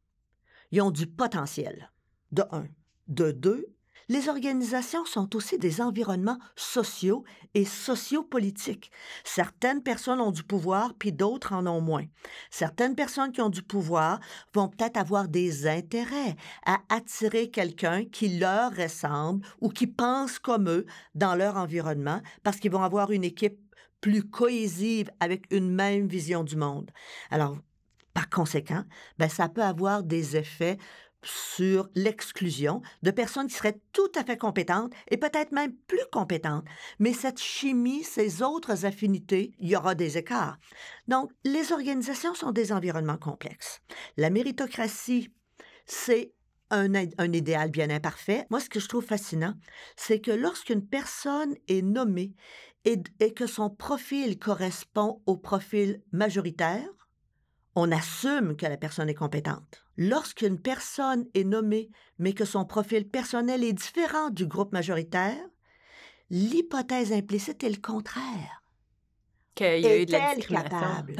Ils 0.71 0.83
ont 0.83 0.91
du 0.91 1.07
potentiel. 1.07 1.91
De 2.31 2.45
un. 2.53 2.67
De 3.09 3.33
deux, 3.33 3.79
les 4.11 4.31
organisations 4.31 5.05
sont 5.05 5.37
aussi 5.37 5.59
des 5.59 5.83
environnements 5.83 6.39
sociaux 6.57 7.25
et 7.53 7.67
sociopolitiques. 7.67 8.91
Certaines 9.23 9.83
personnes 9.83 10.23
ont 10.23 10.31
du 10.31 10.45
pouvoir, 10.45 10.95
puis 10.99 11.13
d'autres 11.13 11.53
en 11.53 11.67
ont 11.67 11.83
moins. 11.83 12.07
Certaines 12.51 12.95
personnes 12.95 13.33
qui 13.33 13.43
ont 13.43 13.51
du 13.51 13.63
pouvoir 13.63 14.21
vont 14.55 14.69
peut-être 14.69 14.97
avoir 14.97 15.29
des 15.29 15.67
intérêts 15.67 16.37
à 16.65 16.79
attirer 16.89 17.51
quelqu'un 17.51 18.05
qui 18.07 18.39
leur 18.39 18.75
ressemble 18.75 19.47
ou 19.61 19.69
qui 19.69 19.87
pense 19.87 20.39
comme 20.39 20.71
eux 20.71 20.87
dans 21.15 21.35
leur 21.35 21.57
environnement 21.57 22.23
parce 22.43 22.57
qu'ils 22.59 22.71
vont 22.73 22.83
avoir 22.83 23.11
une 23.11 23.25
équipe 23.25 23.59
plus 24.01 24.23
cohésive 24.23 25.11
avec 25.21 25.45
une 25.51 25.71
même 25.71 26.07
vision 26.07 26.45
du 26.45 26.57
monde. 26.57 26.91
Alors, 27.31 27.59
par 28.15 28.29
conséquent, 28.31 28.85
ben, 29.19 29.29
ça 29.29 29.49
peut 29.49 29.63
avoir 29.63 30.03
des 30.03 30.37
effets 30.37 30.79
sur 31.23 31.89
l'exclusion 31.95 32.81
de 33.03 33.11
personnes 33.11 33.49
qui 33.49 33.55
seraient 33.55 33.81
tout 33.93 34.11
à 34.15 34.25
fait 34.25 34.37
compétentes 34.37 34.93
et 35.11 35.17
peut-être 35.17 35.53
même 35.53 35.75
plus 35.87 36.05
compétentes. 36.13 36.65
Mais 36.99 37.13
cette 37.13 37.41
chimie, 37.41 38.05
ces 38.05 38.43
autres 38.43 38.85
affinités, 38.85 39.53
il 39.59 39.69
y 39.69 39.77
aura 39.77 39.95
des 39.95 40.17
écarts. 40.17 40.59
Donc, 41.09 41.31
les 41.45 41.73
organisations 41.73 42.35
sont 42.35 42.53
des 42.53 42.73
environnements 42.73 43.19
complexes. 43.19 43.81
La 44.17 44.31
méritocratie, 44.31 45.33
c'est 45.87 46.33
un, 46.71 46.95
un, 46.95 47.33
idéal 47.33 47.71
bien 47.71 47.91
imparfait. 47.91 48.47
Moi, 48.51 48.61
ce 48.61 48.69
que 48.69 48.79
je 48.79 48.89
trouve 48.89 49.05
fascinant, 49.05 49.55
c'est 49.97 50.21
que 50.21 50.31
lorsqu'une 50.31 50.87
personne 50.87 51.55
est 51.67 51.83
nommée 51.83 52.35
et, 52.89 53.03
et, 53.21 53.35
que 53.35 53.47
son 53.47 53.69
profil 53.69 54.39
correspond 54.39 55.21
au 55.27 55.37
profil 55.37 56.01
majoritaire, 56.11 56.89
on 57.75 57.93
assume 57.93 58.57
que 58.57 58.67
la 58.67 58.79
personne 58.79 59.09
est 59.09 59.15
compétente. 59.15 59.85
Lorsqu'une 59.99 60.59
personne 60.59 61.27
est 61.35 61.45
nommée, 61.45 61.91
mais 62.19 62.33
que 62.33 62.45
son 62.47 62.65
profil 62.65 63.07
personnel 63.07 63.63
est 63.63 63.75
différent 63.75 64.31
du 64.31 64.47
groupe 64.47 64.73
majoritaire, 64.73 65.39
l'hypothèse 66.31 67.13
implicite 67.13 67.63
est 67.63 67.71
le 67.71 67.81
contraire. 67.81 68.63
Qu'il 69.55 69.81
y 69.81 69.87
a 69.87 70.01
eu 70.01 70.07
de 70.07 70.13
la 70.13 70.37
capable? 70.37 71.17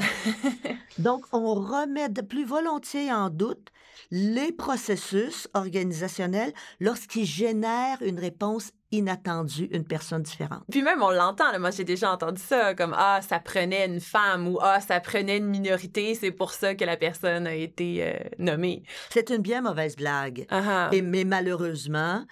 Donc, 0.97 1.25
on 1.33 1.53
remet 1.53 2.09
de 2.09 2.21
plus 2.21 2.45
volontiers 2.45 3.11
en 3.11 3.29
doute 3.29 3.69
les 4.11 4.51
processus 4.51 5.47
organisationnels 5.53 6.53
lorsqu'ils 6.79 7.25
génèrent 7.25 8.01
une 8.01 8.19
réponse 8.19 8.71
inattendue, 8.91 9.67
une 9.71 9.85
personne 9.85 10.23
différente. 10.23 10.63
Puis 10.71 10.81
même, 10.81 11.01
on 11.01 11.11
l'entend, 11.11 11.57
moi 11.59 11.71
j'ai 11.71 11.83
déjà 11.83 12.11
entendu 12.11 12.41
ça, 12.41 12.73
comme 12.73 12.95
Ah, 12.97 13.19
ça 13.21 13.39
prenait 13.39 13.85
une 13.85 13.99
femme 13.99 14.47
ou 14.47 14.57
Ah, 14.61 14.81
ça 14.81 14.99
prenait 14.99 15.37
une 15.37 15.47
minorité, 15.47 16.15
c'est 16.15 16.31
pour 16.31 16.51
ça 16.53 16.75
que 16.75 16.85
la 16.85 16.97
personne 16.97 17.45
a 17.45 17.53
été 17.53 18.03
euh, 18.03 18.13
nommée. 18.39 18.83
C'est 19.09 19.29
une 19.29 19.41
bien 19.41 19.61
mauvaise 19.61 19.95
blague. 19.95 20.47
Et, 20.91 21.01
mais 21.01 21.23
malheureusement, 21.23 22.25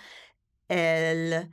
elle, 0.67 1.49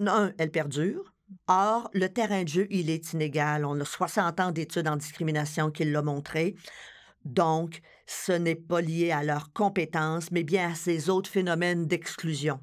non, 0.00 0.32
elle 0.38 0.50
perdure. 0.50 1.12
Or, 1.46 1.90
le 1.92 2.08
terrain 2.08 2.42
de 2.42 2.48
jeu, 2.48 2.66
il 2.70 2.90
est 2.90 3.12
inégal. 3.12 3.64
On 3.64 3.78
a 3.80 3.84
60 3.84 4.40
ans 4.40 4.50
d'études 4.50 4.88
en 4.88 4.96
discrimination 4.96 5.70
qui 5.70 5.84
l'ont 5.84 6.02
montré. 6.02 6.54
Donc, 7.24 7.80
ce 8.06 8.32
n'est 8.32 8.54
pas 8.54 8.80
lié 8.80 9.12
à 9.12 9.22
leurs 9.22 9.52
compétences, 9.52 10.30
mais 10.30 10.42
bien 10.42 10.70
à 10.70 10.74
ces 10.74 11.10
autres 11.10 11.30
phénomènes 11.30 11.86
d'exclusion. 11.86 12.60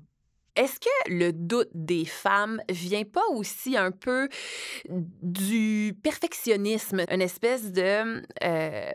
Est-ce 0.55 0.79
que 0.79 1.11
le 1.11 1.33
doute 1.33 1.69
des 1.73 2.05
femmes 2.05 2.61
vient 2.69 3.03
pas 3.03 3.25
aussi 3.31 3.75
un 3.75 3.91
peu 3.91 4.29
du 4.89 5.97
perfectionnisme, 6.01 7.03
une 7.11 7.21
espèce 7.21 7.73
de 7.73 8.23
euh, 8.43 8.91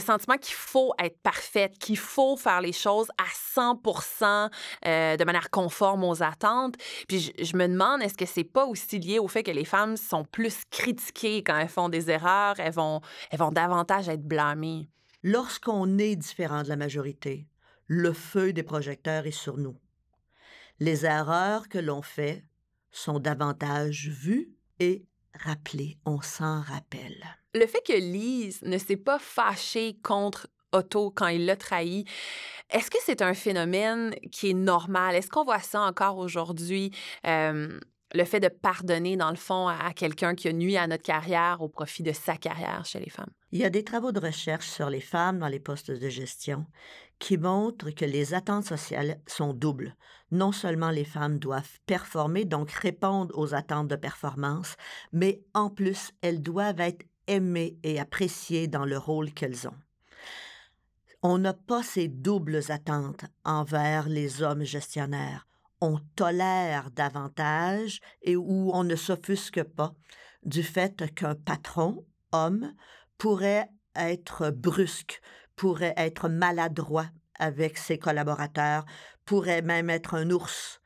sentiment 0.00 0.38
qu'il 0.38 0.54
faut 0.54 0.94
être 0.98 1.18
parfaite, 1.22 1.76
qu'il 1.78 1.98
faut 1.98 2.38
faire 2.38 2.62
les 2.62 2.72
choses 2.72 3.08
à 3.18 3.26
100% 3.54 4.50
euh, 4.86 5.16
de 5.18 5.24
manière 5.24 5.50
conforme 5.50 6.04
aux 6.04 6.22
attentes? 6.22 6.76
Puis 7.06 7.34
je, 7.38 7.56
me 7.56 7.68
demande, 7.68 8.02
est-ce 8.02 8.16
que 8.16 8.26
c'est 8.26 8.44
pas 8.44 8.64
aussi 8.64 8.98
lié 8.98 9.18
au 9.18 9.28
fait 9.28 9.42
que 9.42 9.50
les 9.50 9.66
femmes 9.66 9.98
sont 9.98 10.24
plus 10.24 10.62
critiquées 10.70 11.42
quand 11.42 11.58
elles 11.58 11.68
font 11.68 11.90
des 11.90 12.10
erreurs, 12.10 12.58
elles 12.58 12.72
vont, 12.72 13.02
elles 13.30 13.38
vont 13.38 13.52
davantage 13.52 14.08
être 14.08 14.26
blâmées? 14.26 14.88
Lorsqu'on 15.22 15.98
est 15.98 16.16
différent 16.16 16.62
de 16.62 16.68
la 16.68 16.76
majorité, 16.76 17.46
le 17.86 18.14
feu 18.14 18.54
des 18.54 18.62
projecteurs 18.62 19.26
est 19.26 19.30
sur 19.30 19.58
nous 19.58 19.76
les 20.80 21.04
erreurs 21.06 21.68
que 21.68 21.78
l'on 21.78 22.02
fait 22.02 22.44
sont 22.90 23.18
davantage 23.18 24.08
vues 24.08 24.50
et 24.80 25.04
rappelées. 25.38 25.98
On 26.04 26.20
s'en 26.20 26.60
rappelle. 26.60 27.24
Le 27.54 27.66
fait 27.66 27.82
que 27.86 27.92
Lise 27.92 28.62
ne 28.62 28.78
s'est 28.78 28.96
pas 28.96 29.18
fâchée 29.18 29.98
contre 30.02 30.48
Otto 30.72 31.10
quand 31.10 31.28
il 31.28 31.46
l'a 31.46 31.56
trahi, 31.56 32.04
est-ce 32.70 32.90
que 32.90 32.98
c'est 33.04 33.22
un 33.22 33.34
phénomène 33.34 34.14
qui 34.32 34.50
est 34.50 34.54
normal? 34.54 35.14
Est-ce 35.14 35.28
qu'on 35.28 35.44
voit 35.44 35.60
ça 35.60 35.82
encore 35.82 36.18
aujourd'hui? 36.18 36.90
Euh, 37.26 37.78
le 38.14 38.24
fait 38.24 38.40
de 38.40 38.48
pardonner, 38.48 39.16
dans 39.16 39.30
le 39.30 39.36
fond, 39.36 39.68
à, 39.68 39.92
quelqu'un 39.92 40.34
qui 40.34 40.48
a 40.48 40.52
nuit 40.52 40.76
à 40.76 40.86
notre 40.86 41.02
carrière 41.02 41.60
au 41.60 41.68
profit 41.68 42.04
de 42.04 42.12
sa 42.12 42.36
carrière 42.36 42.84
chez 42.84 43.00
les 43.00 43.10
femmes? 43.10 43.30
Il 43.50 43.60
y 43.60 43.64
a 43.64 43.70
des 43.70 43.84
travaux 43.84 44.12
de 44.12 44.20
recherche 44.20 44.68
sur 44.68 44.88
les 44.88 45.00
femmes 45.00 45.40
dans 45.40 45.48
les 45.48 45.58
postes 45.58 45.90
de 45.90 46.08
gestion 46.08 46.64
qui 47.18 47.38
montrent 47.38 47.90
que 47.90 48.04
les 48.04 48.34
attentes 48.34 48.64
sociales 48.64 49.20
sont 49.26 49.52
doubles. 49.52 49.94
Non 50.30 50.52
seulement 50.52 50.90
les 50.90 51.04
femmes 51.04 51.38
doivent 51.38 51.78
performer, 51.86 52.44
donc 52.44 52.70
répondre 52.70 53.36
aux 53.38 53.54
attentes 53.54 53.88
de 53.88 53.96
performance, 53.96 54.76
mais 55.12 55.42
en 55.54 55.70
plus, 55.70 56.10
elles 56.22 56.42
doivent 56.42 56.80
être 56.80 57.04
aimées 57.26 57.78
et 57.82 57.98
appréciées 57.98 58.68
dans 58.68 58.84
le 58.84 58.98
rôle 58.98 59.32
qu'elles 59.32 59.68
ont. 59.68 59.76
On 61.22 61.38
n'a 61.38 61.54
pas 61.54 61.82
ces 61.82 62.08
doubles 62.08 62.60
attentes 62.68 63.24
envers 63.44 64.08
les 64.08 64.42
hommes 64.42 64.64
gestionnaires. 64.64 65.46
On 65.80 65.98
tolère 66.16 66.90
davantage 66.90 68.00
et 68.22 68.36
où 68.36 68.70
on 68.72 68.84
ne 68.84 68.96
s'offusque 68.96 69.62
pas 69.62 69.94
du 70.44 70.62
fait 70.62 71.14
qu'un 71.14 71.34
patron, 71.34 72.04
homme, 72.32 72.72
pourrait 73.18 73.68
être 73.96 74.50
brusque, 74.50 75.20
pourrait 75.56 75.94
être 75.96 76.28
maladroit 76.28 77.06
avec 77.38 77.78
ses 77.78 77.98
collaborateurs, 77.98 78.84
pourrait 79.24 79.62
même 79.62 79.90
être 79.90 80.14
un 80.14 80.30
ours. 80.30 80.80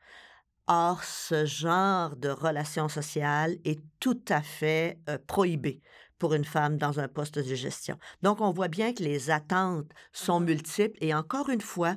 Or, 0.67 1.03
ce 1.03 1.45
genre 1.45 2.15
de 2.15 2.29
relation 2.29 2.89
sociale 2.89 3.57
est 3.65 3.81
tout 3.99 4.21
à 4.29 4.41
fait 4.41 4.99
euh, 5.09 5.17
prohibé 5.25 5.81
pour 6.19 6.33
une 6.33 6.45
femme 6.45 6.77
dans 6.77 6.99
un 6.99 7.07
poste 7.07 7.39
de 7.39 7.55
gestion. 7.55 7.97
Donc, 8.21 8.41
on 8.41 8.51
voit 8.51 8.67
bien 8.67 8.93
que 8.93 9.01
les 9.01 9.31
attentes 9.31 9.89
sont 10.13 10.39
multiples 10.39 10.97
et 11.01 11.15
encore 11.15 11.49
une 11.49 11.61
fois, 11.61 11.95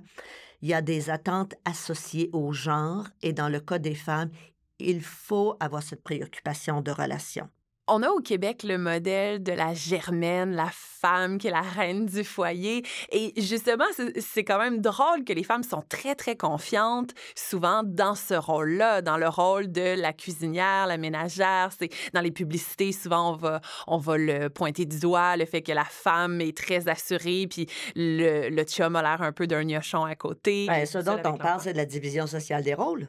il 0.62 0.68
y 0.68 0.75
a 0.75 0.83
des 0.83 1.11
attentes 1.11 1.55
associées 1.64 2.31
au 2.33 2.53
genre 2.53 3.09
et 3.20 3.33
dans 3.33 3.48
le 3.48 3.61
cas 3.61 3.79
des 3.79 3.96
femmes, 3.96 4.31
il 4.79 5.03
faut 5.03 5.57
avoir 5.61 5.83
cette 5.83 6.03
préoccupation 6.03 6.81
de 6.81 6.90
relation. 6.90 7.48
On 7.88 8.04
a 8.04 8.08
au 8.10 8.20
Québec 8.20 8.62
le 8.62 8.78
modèle 8.78 9.42
de 9.42 9.50
la 9.50 9.74
germaine, 9.74 10.54
la 10.54 10.70
femme 10.72 11.38
qui 11.38 11.48
est 11.48 11.50
la 11.50 11.62
reine 11.62 12.06
du 12.06 12.22
foyer. 12.22 12.84
Et 13.10 13.32
justement, 13.36 13.84
c'est 14.20 14.44
quand 14.44 14.58
même 14.58 14.80
drôle 14.80 15.24
que 15.24 15.32
les 15.32 15.42
femmes 15.42 15.64
sont 15.64 15.82
très, 15.88 16.14
très 16.14 16.36
confiantes, 16.36 17.10
souvent 17.34 17.82
dans 17.84 18.14
ce 18.14 18.34
rôle-là, 18.34 19.02
dans 19.02 19.16
le 19.16 19.28
rôle 19.28 19.72
de 19.72 20.00
la 20.00 20.12
cuisinière, 20.12 20.86
la 20.86 20.96
ménagère. 20.96 21.70
C'est 21.76 21.90
dans 22.14 22.20
les 22.20 22.30
publicités, 22.30 22.92
souvent, 22.92 23.32
on 23.32 23.36
va, 23.36 23.60
on 23.88 23.98
va 23.98 24.16
le 24.16 24.48
pointer 24.48 24.84
du 24.84 25.00
doigt, 25.00 25.36
le 25.36 25.44
fait 25.44 25.62
que 25.62 25.72
la 25.72 25.84
femme 25.84 26.40
est 26.40 26.56
très 26.56 26.88
assurée, 26.88 27.48
puis 27.50 27.66
le, 27.96 28.48
le 28.48 28.62
chum 28.62 28.94
a 28.94 29.02
l'air 29.02 29.22
un 29.22 29.32
peu 29.32 29.48
d'un 29.48 29.64
gnochon 29.64 30.04
à 30.04 30.14
côté. 30.14 30.66
Bien, 30.68 30.86
ce 30.86 30.98
dont 30.98 31.20
on 31.24 31.36
parle, 31.36 31.60
c'est 31.60 31.72
de 31.72 31.78
la 31.78 31.86
division 31.86 32.28
sociale 32.28 32.62
des 32.62 32.74
rôles. 32.74 33.08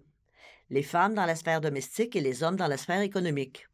Les 0.72 0.84
femmes 0.84 1.14
dans 1.14 1.26
la 1.28 1.36
sphère 1.36 1.62
domestique 1.62 2.16
et 2.16 2.22
les 2.22 2.42
hommes 2.42 2.56
dans 2.56 2.68
la 2.68 2.78
sphère 2.78 3.02
économique. 3.02 3.68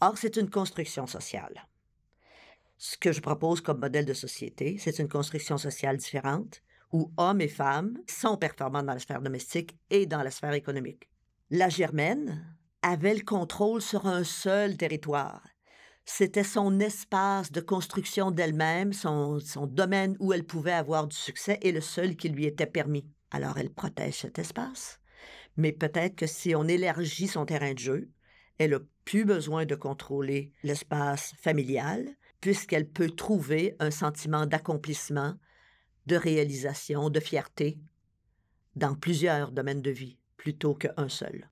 Or, 0.00 0.18
c'est 0.18 0.36
une 0.36 0.50
construction 0.50 1.06
sociale. 1.06 1.66
Ce 2.78 2.98
que 2.98 3.12
je 3.12 3.20
propose 3.20 3.62
comme 3.62 3.80
modèle 3.80 4.04
de 4.04 4.12
société, 4.12 4.76
c'est 4.78 4.98
une 4.98 5.08
construction 5.08 5.56
sociale 5.56 5.96
différente 5.96 6.62
où 6.92 7.12
hommes 7.16 7.40
et 7.40 7.48
femmes 7.48 7.98
sont 8.06 8.36
performants 8.36 8.82
dans 8.82 8.92
la 8.92 8.98
sphère 8.98 9.22
domestique 9.22 9.78
et 9.90 10.06
dans 10.06 10.22
la 10.22 10.30
sphère 10.30 10.52
économique. 10.52 11.08
La 11.50 11.68
Germaine 11.68 12.56
avait 12.82 13.14
le 13.14 13.24
contrôle 13.24 13.80
sur 13.80 14.06
un 14.06 14.24
seul 14.24 14.76
territoire. 14.76 15.42
C'était 16.04 16.44
son 16.44 16.78
espace 16.78 17.50
de 17.50 17.60
construction 17.60 18.30
d'elle-même, 18.30 18.92
son, 18.92 19.40
son 19.40 19.66
domaine 19.66 20.16
où 20.20 20.32
elle 20.32 20.44
pouvait 20.44 20.72
avoir 20.72 21.06
du 21.08 21.16
succès 21.16 21.58
et 21.62 21.72
le 21.72 21.80
seul 21.80 22.14
qui 22.14 22.28
lui 22.28 22.44
était 22.44 22.66
permis. 22.66 23.10
Alors 23.30 23.58
elle 23.58 23.72
protège 23.72 24.20
cet 24.20 24.38
espace. 24.38 25.00
Mais 25.56 25.72
peut-être 25.72 26.14
que 26.14 26.26
si 26.26 26.54
on 26.54 26.68
élargit 26.68 27.26
son 27.26 27.46
terrain 27.46 27.72
de 27.72 27.78
jeu, 27.78 28.10
elle 28.58 28.70
n'a 28.70 28.80
plus 29.04 29.24
besoin 29.24 29.66
de 29.66 29.74
contrôler 29.74 30.52
l'espace 30.62 31.34
familial 31.38 32.06
puisqu'elle 32.40 32.88
peut 32.88 33.10
trouver 33.10 33.74
un 33.78 33.90
sentiment 33.90 34.46
d'accomplissement, 34.46 35.34
de 36.06 36.16
réalisation, 36.16 37.10
de 37.10 37.20
fierté 37.20 37.78
dans 38.74 38.94
plusieurs 38.94 39.52
domaines 39.52 39.82
de 39.82 39.90
vie 39.90 40.18
plutôt 40.36 40.74
qu'un 40.74 41.08
seul. 41.08 41.50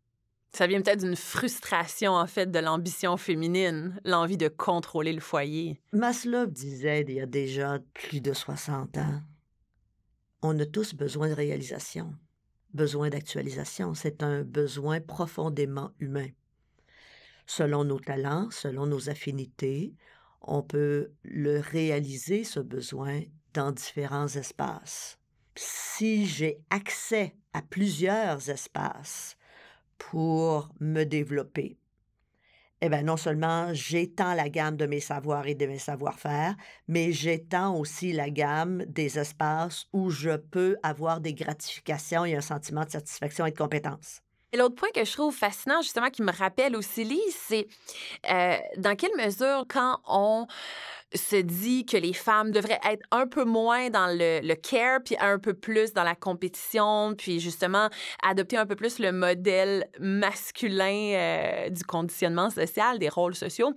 Ça 0.52 0.68
vient 0.68 0.80
peut-être 0.80 1.00
d'une 1.00 1.16
frustration, 1.16 2.12
en 2.12 2.28
fait, 2.28 2.50
de 2.50 2.60
l'ambition 2.60 3.16
féminine, 3.16 4.00
l'envie 4.04 4.36
de 4.36 4.46
contrôler 4.46 5.12
le 5.12 5.20
foyer. 5.20 5.80
Maslow 5.92 6.46
disait 6.46 7.04
il 7.08 7.14
y 7.14 7.20
a 7.20 7.26
déjà 7.26 7.80
plus 7.92 8.20
de 8.20 8.32
60 8.32 8.98
ans, 8.98 9.20
on 10.42 10.56
a 10.60 10.66
tous 10.66 10.94
besoin 10.94 11.28
de 11.28 11.34
réalisation, 11.34 12.14
besoin 12.72 13.08
d'actualisation. 13.08 13.94
C'est 13.94 14.22
un 14.22 14.42
besoin 14.42 15.00
profondément 15.00 15.90
humain 15.98 16.28
selon 17.46 17.84
nos 17.84 18.00
talents, 18.00 18.48
selon 18.50 18.86
nos 18.86 19.08
affinités, 19.08 19.94
on 20.40 20.62
peut 20.62 21.10
le 21.22 21.60
réaliser, 21.60 22.44
ce 22.44 22.60
besoin, 22.60 23.22
dans 23.54 23.72
différents 23.72 24.28
espaces. 24.28 25.18
Si 25.56 26.26
j'ai 26.26 26.58
accès 26.70 27.36
à 27.52 27.62
plusieurs 27.62 28.50
espaces 28.50 29.36
pour 29.96 30.68
me 30.80 31.04
développer, 31.04 31.78
eh 32.80 32.88
bien, 32.90 33.02
non 33.02 33.16
seulement 33.16 33.72
j'étends 33.72 34.34
la 34.34 34.50
gamme 34.50 34.76
de 34.76 34.86
mes 34.86 35.00
savoirs 35.00 35.46
et 35.46 35.54
de 35.54 35.66
mes 35.66 35.78
savoir-faire, 35.78 36.54
mais 36.88 37.12
j'étends 37.12 37.78
aussi 37.78 38.12
la 38.12 38.28
gamme 38.28 38.84
des 38.86 39.18
espaces 39.18 39.86
où 39.92 40.10
je 40.10 40.36
peux 40.36 40.76
avoir 40.82 41.20
des 41.20 41.32
gratifications 41.32 42.26
et 42.26 42.34
un 42.34 42.42
sentiment 42.42 42.84
de 42.84 42.90
satisfaction 42.90 43.46
et 43.46 43.52
de 43.52 43.56
compétence. 43.56 44.23
Et 44.54 44.56
l'autre 44.56 44.76
point 44.76 44.90
que 44.94 45.04
je 45.04 45.12
trouve 45.12 45.34
fascinant, 45.34 45.82
justement, 45.82 46.10
qui 46.10 46.22
me 46.22 46.30
rappelle 46.30 46.76
aussi 46.76 47.02
Lise, 47.02 47.36
c'est 47.36 47.66
euh, 48.30 48.56
dans 48.76 48.94
quelle 48.94 49.10
mesure, 49.16 49.64
quand 49.68 49.98
on 50.06 50.46
se 51.12 51.34
dit 51.34 51.84
que 51.84 51.96
les 51.96 52.12
femmes 52.12 52.52
devraient 52.52 52.78
être 52.88 53.02
un 53.10 53.26
peu 53.26 53.42
moins 53.42 53.90
dans 53.90 54.06
le, 54.06 54.54
care, 54.54 55.00
puis 55.04 55.16
un 55.18 55.40
peu 55.40 55.54
plus 55.54 55.92
dans 55.92 56.04
la 56.04 56.14
compétition, 56.14 57.16
puis 57.18 57.40
justement 57.40 57.90
adopter 58.22 58.56
un 58.56 58.64
peu 58.64 58.76
plus 58.76 59.00
le 59.00 59.10
modèle 59.10 59.88
masculin 59.98 61.14
euh, 61.14 61.68
du 61.70 61.82
conditionnement 61.82 62.48
social, 62.48 63.00
des 63.00 63.08
rôles 63.08 63.34
sociaux 63.34 63.74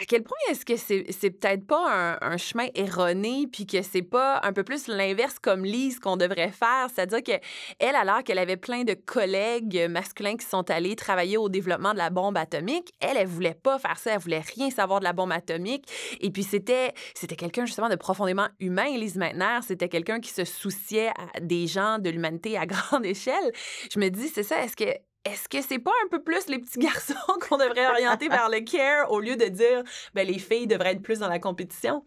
à 0.00 0.04
quel 0.06 0.22
point 0.22 0.36
est-ce 0.50 0.64
que 0.64 0.76
c'est, 0.76 1.06
c'est 1.10 1.30
peut-être 1.30 1.66
pas 1.66 2.18
un, 2.20 2.36
chemin 2.36 2.66
erroné, 2.74 3.46
puis 3.50 3.66
que 3.66 3.82
c'est 3.82 4.02
pas 4.02 4.40
un 4.42 4.52
peu 4.52 4.64
plus 4.64 4.88
l'inverse 4.88 5.38
comme 5.38 5.64
Lise 5.64 5.98
qu'on 5.98 6.16
devrait 6.16 6.50
faire? 6.50 6.88
C'est-à-dire 6.92 7.22
qu'elle, 7.22 7.94
alors 7.96 8.24
qu'elle 8.24 8.38
avait 8.38 8.56
plein 8.56 8.84
de 8.84 8.94
collègues 8.94 9.86
masculins 9.90 10.36
qui 10.36 10.46
sont 10.46 10.70
allés 10.70 10.96
travailler 10.96 11.36
au 11.36 11.48
développement 11.48 11.92
de 11.92 11.98
la 11.98 12.10
bombe 12.10 12.36
atomique, 12.36 12.92
elle, 13.00 13.16
elle 13.18 13.26
voulait 13.26 13.54
pas 13.54 13.78
faire 13.78 13.98
ça, 13.98 14.12
elle 14.12 14.20
voulait 14.20 14.42
rien 14.56 14.70
savoir 14.70 15.00
de 15.00 15.04
la 15.04 15.12
bombe 15.12 15.32
atomique. 15.32 15.86
Et 16.20 16.30
puis 16.30 16.42
c'était, 16.42 16.94
c'était 17.14 17.36
quelqu'un 17.36 17.66
justement 17.66 17.88
de 17.88 17.96
profondément 17.96 18.48
humain, 18.60 18.96
Lise 18.96 19.16
Meitner. 19.16 19.58
C'était 19.62 19.88
quelqu'un 19.88 20.20
qui 20.20 20.30
se 20.30 20.44
souciait 20.44 21.10
des 21.40 21.66
gens, 21.66 21.98
de 21.98 22.08
l'humanité 22.08 22.56
à 22.56 22.66
grande 22.72 23.04
échelle. 23.04 23.52
Je 23.92 24.00
me 24.00 24.08
dis, 24.08 24.28
c'est 24.28 24.42
ça, 24.42 24.62
est-ce 24.64 24.76
que 24.76 24.90
est-ce 25.24 25.48
que 25.48 25.62
c'est 25.62 25.78
pas 25.78 25.92
un 26.04 26.08
peu 26.08 26.22
plus 26.22 26.46
les 26.48 26.58
petits 26.58 26.78
garçons 26.80 27.14
qu'on 27.40 27.56
devrait 27.56 27.86
orienter 27.86 28.28
vers 28.28 28.48
le 28.48 28.60
care 28.60 29.10
au 29.10 29.20
lieu 29.20 29.36
de 29.36 29.46
dire 29.46 29.82
ben, 30.14 30.26
les 30.26 30.38
filles 30.38 30.66
devraient 30.66 30.92
être 30.92 31.02
plus 31.02 31.20
dans 31.20 31.28
la 31.28 31.38
compétition? 31.38 32.04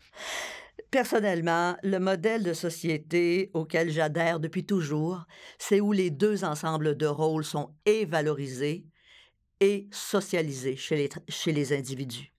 Personnellement, 0.91 1.75
le 1.83 1.99
modèle 1.99 2.43
de 2.43 2.53
société 2.53 3.49
auquel 3.53 3.89
j'adhère 3.89 4.39
depuis 4.39 4.65
toujours, 4.65 5.25
c'est 5.57 5.81
où 5.81 5.91
les 5.91 6.09
deux 6.09 6.43
ensembles 6.43 6.95
de 6.95 7.05
rôles 7.05 7.45
sont 7.45 7.73
et 7.85 8.05
valorisés 8.05 8.85
et 9.61 9.87
socialisés 9.91 10.75
chez 10.75 10.95
les, 10.95 11.09
chez 11.29 11.53
les 11.53 11.73
individus. 11.73 12.33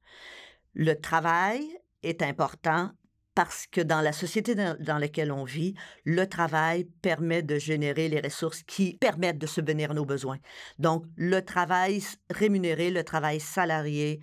Le 0.74 0.94
travail 0.94 1.66
est 2.02 2.22
important 2.22 2.90
parce 3.36 3.66
que 3.66 3.82
dans 3.82 4.00
la 4.00 4.12
société 4.12 4.54
dans, 4.54 4.98
laquelle 4.98 5.30
on 5.30 5.44
vit, 5.44 5.74
le 6.04 6.26
travail 6.26 6.84
permet 7.02 7.42
de 7.42 7.58
générer 7.58 8.08
les 8.08 8.20
ressources 8.20 8.62
qui 8.62 8.96
permettent 8.96 9.36
de 9.36 9.46
subvenir 9.46 9.90
à 9.90 9.94
nos 9.94 10.06
besoins. 10.06 10.38
Donc, 10.78 11.04
le 11.16 11.42
travail 11.42 12.02
rémunéré, 12.30 12.90
le 12.90 13.04
travail 13.04 13.38
salarié 13.38 14.20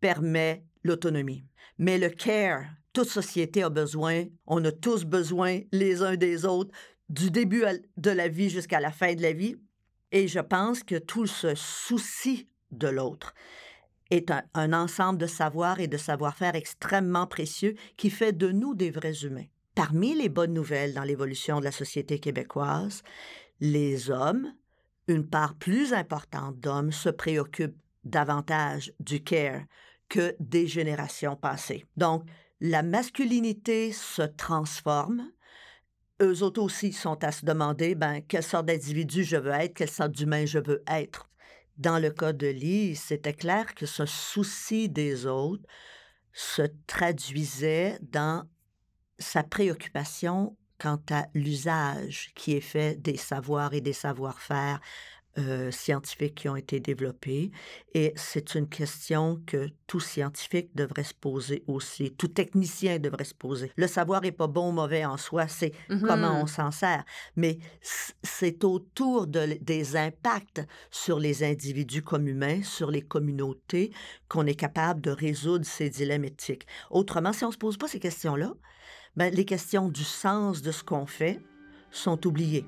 permet 0.00 0.64
l'autonomie. 0.84 1.44
Mais 1.78 1.98
le 1.98 2.10
care, 2.10 2.64
toute 2.92 3.08
société 3.08 3.64
a 3.64 3.70
besoin, 3.70 4.26
on 4.46 4.64
a 4.64 4.70
tous 4.70 5.04
besoin 5.04 5.58
les 5.72 6.02
uns 6.02 6.14
des 6.14 6.44
autres, 6.44 6.70
du 7.08 7.32
début 7.32 7.64
de 7.96 8.10
la 8.10 8.28
vie 8.28 8.50
jusqu'à 8.50 8.78
la 8.78 8.92
fin 8.92 9.14
de 9.14 9.22
la 9.22 9.32
vie. 9.32 9.56
Et 10.12 10.28
je 10.28 10.38
pense 10.38 10.84
que 10.84 10.94
tout 10.96 11.26
ce 11.26 11.56
souci 11.56 12.48
de 12.70 12.86
l'autre 12.86 13.34
est 14.12 14.30
un, 14.30 14.72
ensemble 14.72 15.18
de 15.18 15.26
savoirs 15.26 15.80
et 15.80 15.88
de 15.88 15.96
savoir-faire 15.96 16.54
extrêmement 16.54 17.26
précieux 17.26 17.74
qui 17.96 18.10
fait 18.10 18.32
de 18.32 18.52
nous 18.52 18.74
des 18.74 18.90
vrais 18.90 19.24
humains. 19.24 19.46
Parmi 19.74 20.14
les 20.14 20.28
bonnes 20.28 20.52
nouvelles 20.52 20.92
dans 20.92 21.02
l'évolution 21.02 21.60
de 21.60 21.64
la 21.64 21.72
société 21.72 22.18
québécoise, 22.18 23.02
les 23.60 24.10
hommes, 24.10 24.52
une 25.08 25.26
part 25.26 25.54
plus 25.54 25.94
importante 25.94 26.58
d'hommes 26.60 26.92
se 26.92 27.08
préoccupent 27.08 27.78
davantage 28.04 28.92
du 29.00 29.22
care 29.22 29.62
que 30.10 30.36
des 30.40 30.66
générations 30.66 31.36
passées. 31.36 31.86
Donc, 31.96 32.24
la 32.60 32.82
masculinité 32.82 33.92
se 33.92 34.22
transforme. 34.22 35.30
Eux 36.20 36.42
autres 36.42 36.60
aussi 36.60 36.92
sont 36.92 37.24
à 37.24 37.32
se 37.32 37.46
demander, 37.46 37.94
ben, 37.94 38.20
quelle 38.20 38.42
sorte 38.42 38.66
d'individu 38.66 39.24
je 39.24 39.36
veux 39.36 39.52
être, 39.52 39.74
quelle 39.74 39.90
sorte 39.90 40.12
d'humain 40.12 40.44
je 40.44 40.58
veux 40.58 40.82
être. 40.86 41.30
Dans 41.78 41.98
le 41.98 42.10
cas 42.10 42.32
de 42.32 42.46
Lise, 42.46 43.00
c'était 43.00 43.32
clair 43.32 43.74
que 43.74 43.86
ce 43.86 44.06
souci 44.06 44.88
des 44.88 45.26
autres 45.26 45.64
se 46.32 46.62
traduisait 46.86 47.98
dans 48.02 48.48
sa 49.18 49.42
préoccupation 49.42 50.56
quant 50.78 51.00
à 51.10 51.26
l'usage 51.34 52.32
qui 52.34 52.54
est 52.54 52.60
fait 52.60 53.00
des 53.00 53.16
savoirs 53.16 53.72
et 53.72 53.80
des 53.80 53.92
savoir-faire 53.92 54.80
euh, 55.38 55.70
scientifiques 55.70 56.34
qui 56.34 56.48
ont 56.48 56.56
été 56.56 56.78
développés. 56.78 57.50
Et 57.94 58.12
c'est 58.16 58.54
une 58.54 58.68
question 58.68 59.40
que 59.46 59.68
tout 59.86 60.00
scientifique 60.00 60.70
devrait 60.74 61.04
se 61.04 61.14
poser 61.14 61.62
aussi, 61.66 62.10
tout 62.12 62.28
technicien 62.28 62.98
devrait 62.98 63.24
se 63.24 63.34
poser. 63.34 63.72
Le 63.76 63.86
savoir 63.86 64.20
n'est 64.22 64.32
pas 64.32 64.46
bon 64.46 64.68
ou 64.68 64.72
mauvais 64.72 65.04
en 65.04 65.16
soi, 65.16 65.48
c'est 65.48 65.72
comment 66.06 66.42
on 66.42 66.46
s'en 66.46 66.70
sert. 66.70 67.04
Mais 67.36 67.58
c'est 68.22 68.64
autour 68.64 69.26
de- 69.26 69.58
des 69.60 69.96
impacts 69.96 70.62
sur 70.90 71.18
les 71.18 71.42
individus 71.44 72.02
comme 72.02 72.28
humains, 72.28 72.62
sur 72.62 72.90
les 72.90 73.02
communautés, 73.02 73.90
qu'on 74.28 74.46
est 74.46 74.54
capable 74.54 75.00
de 75.00 75.10
résoudre 75.10 75.64
ces 75.64 75.90
dilemmes 75.90 76.24
éthiques. 76.24 76.66
Autrement, 76.90 77.32
si 77.32 77.44
on 77.44 77.48
ne 77.48 77.52
se 77.52 77.58
pose 77.58 77.76
pas 77.78 77.88
ces 77.88 78.00
questions-là, 78.00 78.52
ben, 79.16 79.32
les 79.32 79.44
questions 79.44 79.88
du 79.88 80.04
sens 80.04 80.62
de 80.62 80.72
ce 80.72 80.82
qu'on 80.82 81.06
fait 81.06 81.40
sont 81.90 82.26
oubliées. 82.26 82.64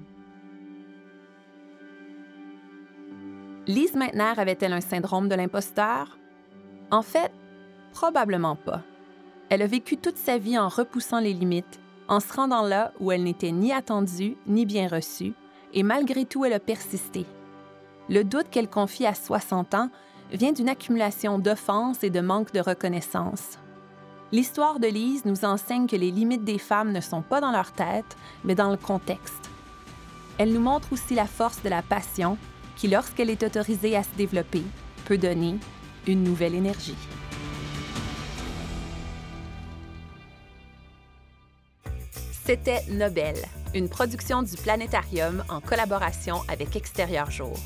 Lise 3.67 3.95
Meitner 3.95 4.35
avait-elle 4.37 4.75
un 4.75 4.83
syndrome 4.83 5.29
de 5.29 5.35
l'imposteur? 5.35 6.19
En 6.91 7.01
fait, 7.01 7.33
probablement 7.93 8.57
pas. 8.57 8.83
Elle 9.49 9.63
a 9.63 9.67
vécu 9.67 9.97
toute 9.97 10.19
sa 10.19 10.37
vie 10.37 10.59
en 10.59 10.69
repoussant 10.69 11.19
les 11.19 11.33
limites, 11.33 11.81
en 12.07 12.21
se 12.21 12.31
rendant 12.31 12.63
là 12.63 12.93
où 13.01 13.11
elle 13.11 13.23
n'était 13.23 13.53
ni 13.53 13.73
attendue 13.73 14.37
ni 14.47 14.67
bien 14.67 14.87
reçue, 14.87 15.33
et 15.73 15.83
malgré 15.83 16.27
tout, 16.27 16.45
elle 16.45 16.53
a 16.53 16.61
persisté. 16.61 17.25
Le 18.11 18.23
doute 18.23 18.51
qu'elle 18.51 18.69
confie 18.69 19.07
à 19.07 19.15
60 19.15 19.73
ans 19.73 19.89
vient 20.31 20.53
d'une 20.53 20.69
accumulation 20.69 21.39
d'offenses 21.39 22.05
et 22.05 22.11
de 22.11 22.21
manque 22.21 22.53
de 22.53 22.61
reconnaissance. 22.61 23.59
L'histoire 24.31 24.79
de 24.79 24.89
Lise 24.89 25.25
nous 25.25 25.47
enseigne 25.47 25.87
que 25.87 25.97
les 25.97 26.11
limites 26.11 26.45
des 26.45 26.59
femmes 26.59 26.93
ne 26.93 27.01
sont 27.01 27.23
pas 27.23 27.41
dans 27.41 27.53
leur 27.53 27.73
tête, 27.73 28.17
mais 28.45 28.55
dans 28.55 28.71
le 28.71 28.77
contexte. 28.77 29.51
Elle 30.37 30.53
nous 30.53 30.61
montre 30.61 30.93
aussi 30.93 31.15
la 31.15 31.27
force 31.27 31.63
de 31.63 31.71
la 31.71 31.81
passion 31.81 32.37
qui, 32.77 32.89
lorsqu'elle 32.89 33.31
est 33.31 33.43
autorisée 33.43 33.97
à 33.97 34.03
se 34.03 34.15
développer, 34.17 34.63
peut 35.05 35.19
donner 35.19 35.57
une 36.07 36.23
nouvelle 36.23 36.55
énergie. 36.55 36.97
C'était 42.45 42.83
Nobel, 42.91 43.37
une 43.75 43.89
production 43.89 44.43
du 44.43 44.57
Planétarium 44.57 45.43
en 45.49 45.61
collaboration 45.61 46.43
avec 46.49 46.77
Extérieur 46.77 47.31
Jour. 47.31 47.59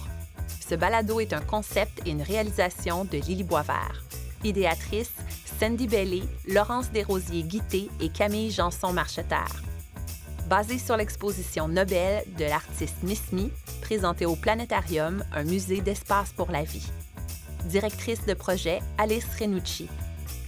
Ce 0.68 0.76
balado 0.76 1.18
est 1.18 1.32
un 1.32 1.40
concept 1.40 2.06
et 2.06 2.10
une 2.10 2.22
réalisation 2.22 3.04
de 3.04 3.18
Lily 3.18 3.42
Boisvert. 3.42 4.04
Idéatrice, 4.44 5.14
Sandy 5.58 5.88
Bellé, 5.88 6.22
Laurence 6.46 6.92
Desrosiers-Guité 6.92 7.88
et 8.00 8.10
Camille 8.10 8.52
Janson-Marcheterre. 8.52 9.62
Basé 10.48 10.78
sur 10.78 10.96
l'exposition 10.96 11.66
Nobel 11.66 12.22
de 12.38 12.44
l'artiste 12.44 13.02
Miss 13.02 13.32
Me, 13.32 13.50
présentée 13.78 14.26
au 14.26 14.36
Planétarium, 14.36 15.24
un 15.32 15.44
musée 15.44 15.80
d'espace 15.80 16.32
pour 16.32 16.50
la 16.50 16.62
vie. 16.62 16.86
Directrice 17.64 18.24
de 18.26 18.34
projet, 18.34 18.80
Alice 18.98 19.26
Renucci. 19.38 19.88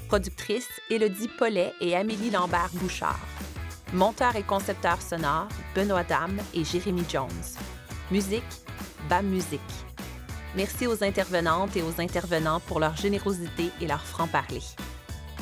Productrice, 0.09 0.69
Élodie 0.90 1.31
Paulet 1.38 1.73
et 1.81 1.97
Amélie 1.97 2.31
Lambert-Bouchard. 2.31 3.21
Monteur 3.93 4.37
et 4.37 4.43
concepteur 4.43 5.01
sonore, 5.03 5.49
Benoît 5.75 6.05
Dame 6.05 6.38
et 6.55 6.64
Jérémy 6.64 7.05
Jones. 7.09 7.29
Musique, 8.11 8.43
BAM 9.09 9.27
Musique. 9.27 9.61
Merci 10.57 10.87
aux 10.87 11.05
intervenantes 11.05 11.77
et 11.77 11.83
aux 11.83 12.01
intervenants 12.01 12.61
pour 12.61 12.81
leur 12.81 12.97
générosité 12.97 13.71
et 13.81 13.87
leur 13.87 14.05
franc-parler. 14.05 14.62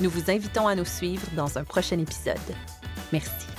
Nous 0.01 0.11
vous 0.11 0.31
invitons 0.31 0.69
à 0.69 0.75
nous 0.75 0.85
suivre 0.85 1.27
dans 1.35 1.59
un 1.59 1.65
prochain 1.65 1.99
épisode. 1.99 2.37
Merci. 3.13 3.58